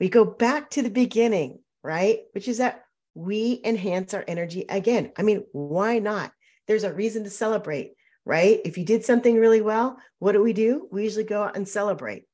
we 0.00 0.08
go 0.08 0.24
back 0.24 0.70
to 0.70 0.82
the 0.82 0.90
beginning, 0.90 1.60
right? 1.82 2.20
Which 2.32 2.48
is 2.48 2.58
that 2.58 2.84
we 3.14 3.60
enhance 3.64 4.14
our 4.14 4.24
energy 4.26 4.64
again. 4.68 5.12
I 5.16 5.22
mean, 5.22 5.44
why 5.52 5.98
not? 5.98 6.32
There's 6.66 6.84
a 6.84 6.92
reason 6.92 7.24
to 7.24 7.30
celebrate, 7.30 7.92
right? 8.24 8.60
If 8.64 8.78
you 8.78 8.84
did 8.84 9.04
something 9.04 9.36
really 9.36 9.60
well, 9.60 9.98
what 10.18 10.32
do 10.32 10.42
we 10.42 10.52
do? 10.52 10.88
We 10.92 11.04
usually 11.04 11.24
go 11.24 11.42
out 11.42 11.56
and 11.56 11.66
celebrate. 11.66 12.24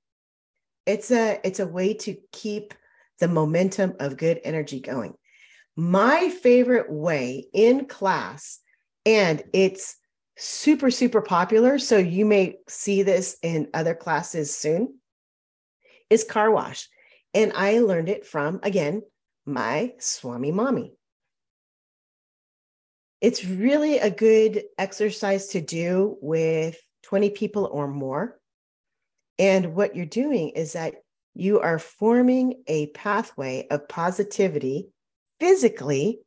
It's 0.86 1.10
a 1.10 1.40
it's 1.42 1.60
a 1.60 1.66
way 1.66 1.94
to 1.94 2.16
keep 2.32 2.74
the 3.20 3.28
momentum 3.28 3.94
of 4.00 4.18
good 4.18 4.40
energy 4.44 4.80
going. 4.80 5.14
My 5.76 6.28
favorite 6.28 6.90
way 6.90 7.46
in 7.52 7.86
class, 7.86 8.60
and 9.06 9.42
it's 9.52 9.96
super, 10.36 10.90
super 10.90 11.22
popular. 11.22 11.78
So 11.78 11.96
you 11.96 12.24
may 12.24 12.56
see 12.68 13.02
this 13.02 13.38
in 13.42 13.68
other 13.72 13.94
classes 13.94 14.54
soon, 14.54 14.98
is 16.14 16.24
car 16.24 16.50
wash. 16.50 16.88
And 17.34 17.52
I 17.54 17.80
learned 17.80 18.08
it 18.08 18.24
from, 18.24 18.60
again, 18.62 19.02
my 19.44 19.92
Swami 19.98 20.52
Mommy. 20.52 20.94
It's 23.20 23.44
really 23.44 23.98
a 23.98 24.10
good 24.10 24.62
exercise 24.78 25.48
to 25.48 25.60
do 25.60 26.16
with 26.20 26.78
20 27.02 27.30
people 27.30 27.68
or 27.70 27.88
more. 27.88 28.38
And 29.38 29.74
what 29.74 29.96
you're 29.96 30.06
doing 30.06 30.50
is 30.50 30.74
that 30.74 30.94
you 31.34 31.60
are 31.60 31.78
forming 31.78 32.62
a 32.68 32.86
pathway 32.88 33.66
of 33.70 33.88
positivity 33.88 34.90
physically 35.40 36.20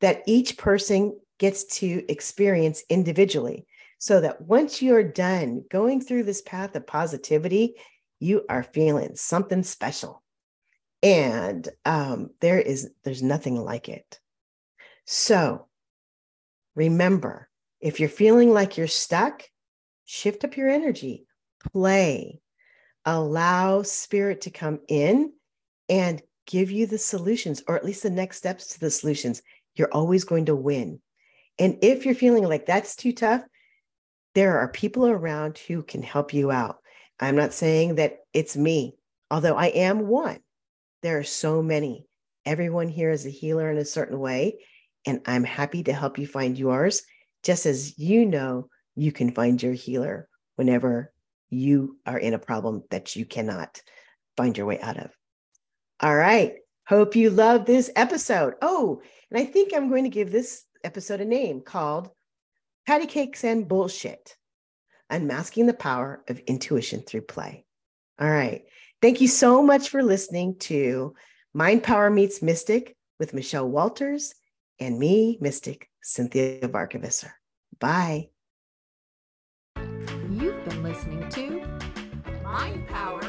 that 0.00 0.22
each 0.26 0.56
person 0.56 1.18
gets 1.38 1.64
to 1.64 2.04
experience 2.10 2.82
individually. 2.88 3.66
So 4.00 4.20
that 4.20 4.40
once 4.40 4.80
you're 4.80 5.02
done 5.02 5.64
going 5.68 6.00
through 6.00 6.22
this 6.22 6.40
path 6.40 6.76
of 6.76 6.86
positivity, 6.86 7.74
you 8.20 8.44
are 8.48 8.62
feeling 8.62 9.14
something 9.14 9.62
special. 9.62 10.22
And 11.02 11.68
um, 11.84 12.30
there 12.40 12.58
is 12.58 12.90
there's 13.04 13.22
nothing 13.22 13.56
like 13.56 13.88
it. 13.88 14.18
So 15.04 15.66
remember 16.74 17.48
if 17.80 18.00
you're 18.00 18.08
feeling 18.08 18.52
like 18.52 18.76
you're 18.76 18.86
stuck 18.86 19.42
shift 20.04 20.44
up 20.44 20.56
your 20.56 20.68
energy 20.68 21.26
play 21.72 22.40
allow 23.04 23.82
spirit 23.82 24.42
to 24.42 24.50
come 24.50 24.80
in 24.88 25.32
and 25.88 26.22
give 26.46 26.70
you 26.70 26.86
the 26.86 26.98
solutions 26.98 27.62
or 27.66 27.76
at 27.76 27.84
least 27.84 28.02
the 28.02 28.10
next 28.10 28.38
steps 28.38 28.68
to 28.68 28.80
the 28.80 28.90
solutions. 28.90 29.42
You're 29.74 29.92
always 29.92 30.24
going 30.24 30.46
to 30.46 30.56
win. 30.56 31.00
And 31.58 31.78
if 31.82 32.04
you're 32.04 32.14
feeling 32.14 32.44
like 32.44 32.66
that's 32.66 32.96
too 32.96 33.12
tough 33.12 33.42
there 34.34 34.58
are 34.58 34.68
people 34.68 35.06
around 35.06 35.58
who 35.58 35.82
can 35.82 36.02
help 36.02 36.32
you 36.32 36.50
out 36.50 36.78
i'm 37.20 37.36
not 37.36 37.52
saying 37.52 37.96
that 37.96 38.18
it's 38.32 38.56
me 38.56 38.96
although 39.30 39.56
i 39.56 39.66
am 39.66 40.06
one 40.06 40.38
there 41.02 41.18
are 41.18 41.24
so 41.24 41.62
many. 41.62 42.06
Everyone 42.44 42.88
here 42.88 43.10
is 43.10 43.24
a 43.24 43.30
healer 43.30 43.70
in 43.70 43.78
a 43.78 43.84
certain 43.84 44.18
way, 44.18 44.58
and 45.06 45.20
I'm 45.26 45.44
happy 45.44 45.84
to 45.84 45.92
help 45.92 46.18
you 46.18 46.26
find 46.26 46.58
yours, 46.58 47.02
just 47.44 47.66
as 47.66 47.98
you 47.98 48.26
know 48.26 48.68
you 48.96 49.12
can 49.12 49.32
find 49.32 49.62
your 49.62 49.74
healer 49.74 50.28
whenever 50.56 51.12
you 51.50 51.98
are 52.04 52.18
in 52.18 52.34
a 52.34 52.38
problem 52.38 52.82
that 52.90 53.14
you 53.14 53.24
cannot 53.24 53.80
find 54.36 54.56
your 54.56 54.66
way 54.66 54.80
out 54.80 54.96
of. 54.96 55.10
All 56.00 56.14
right. 56.14 56.54
Hope 56.88 57.14
you 57.14 57.30
love 57.30 57.64
this 57.64 57.90
episode. 57.94 58.54
Oh, 58.60 59.00
and 59.30 59.38
I 59.38 59.44
think 59.44 59.72
I'm 59.72 59.88
going 59.88 60.04
to 60.04 60.10
give 60.10 60.32
this 60.32 60.64
episode 60.82 61.20
a 61.20 61.24
name 61.24 61.60
called 61.60 62.10
Patty 62.86 63.06
Cakes 63.06 63.44
and 63.44 63.68
Bullshit 63.68 64.36
Unmasking 65.10 65.66
the 65.66 65.74
Power 65.74 66.22
of 66.28 66.38
Intuition 66.40 67.00
Through 67.00 67.22
Play. 67.22 67.64
All 68.20 68.28
right. 68.28 68.64
Thank 69.00 69.20
you 69.20 69.28
so 69.28 69.62
much 69.62 69.88
for 69.90 70.02
listening 70.02 70.56
to 70.60 71.14
Mind 71.54 71.82
Power 71.82 72.10
Meets 72.10 72.42
Mystic 72.42 72.96
with 73.18 73.34
Michelle 73.34 73.68
Walters 73.68 74.34
and 74.80 74.98
me, 74.98 75.38
Mystic 75.40 75.88
Cinthia 76.04 76.60
Varkevisser. 76.60 77.30
Bye. 77.78 78.28
You've 79.76 80.64
been 80.64 80.82
listening 80.82 81.28
to 81.30 81.78
Mind 82.42 82.86
Power 82.88 83.27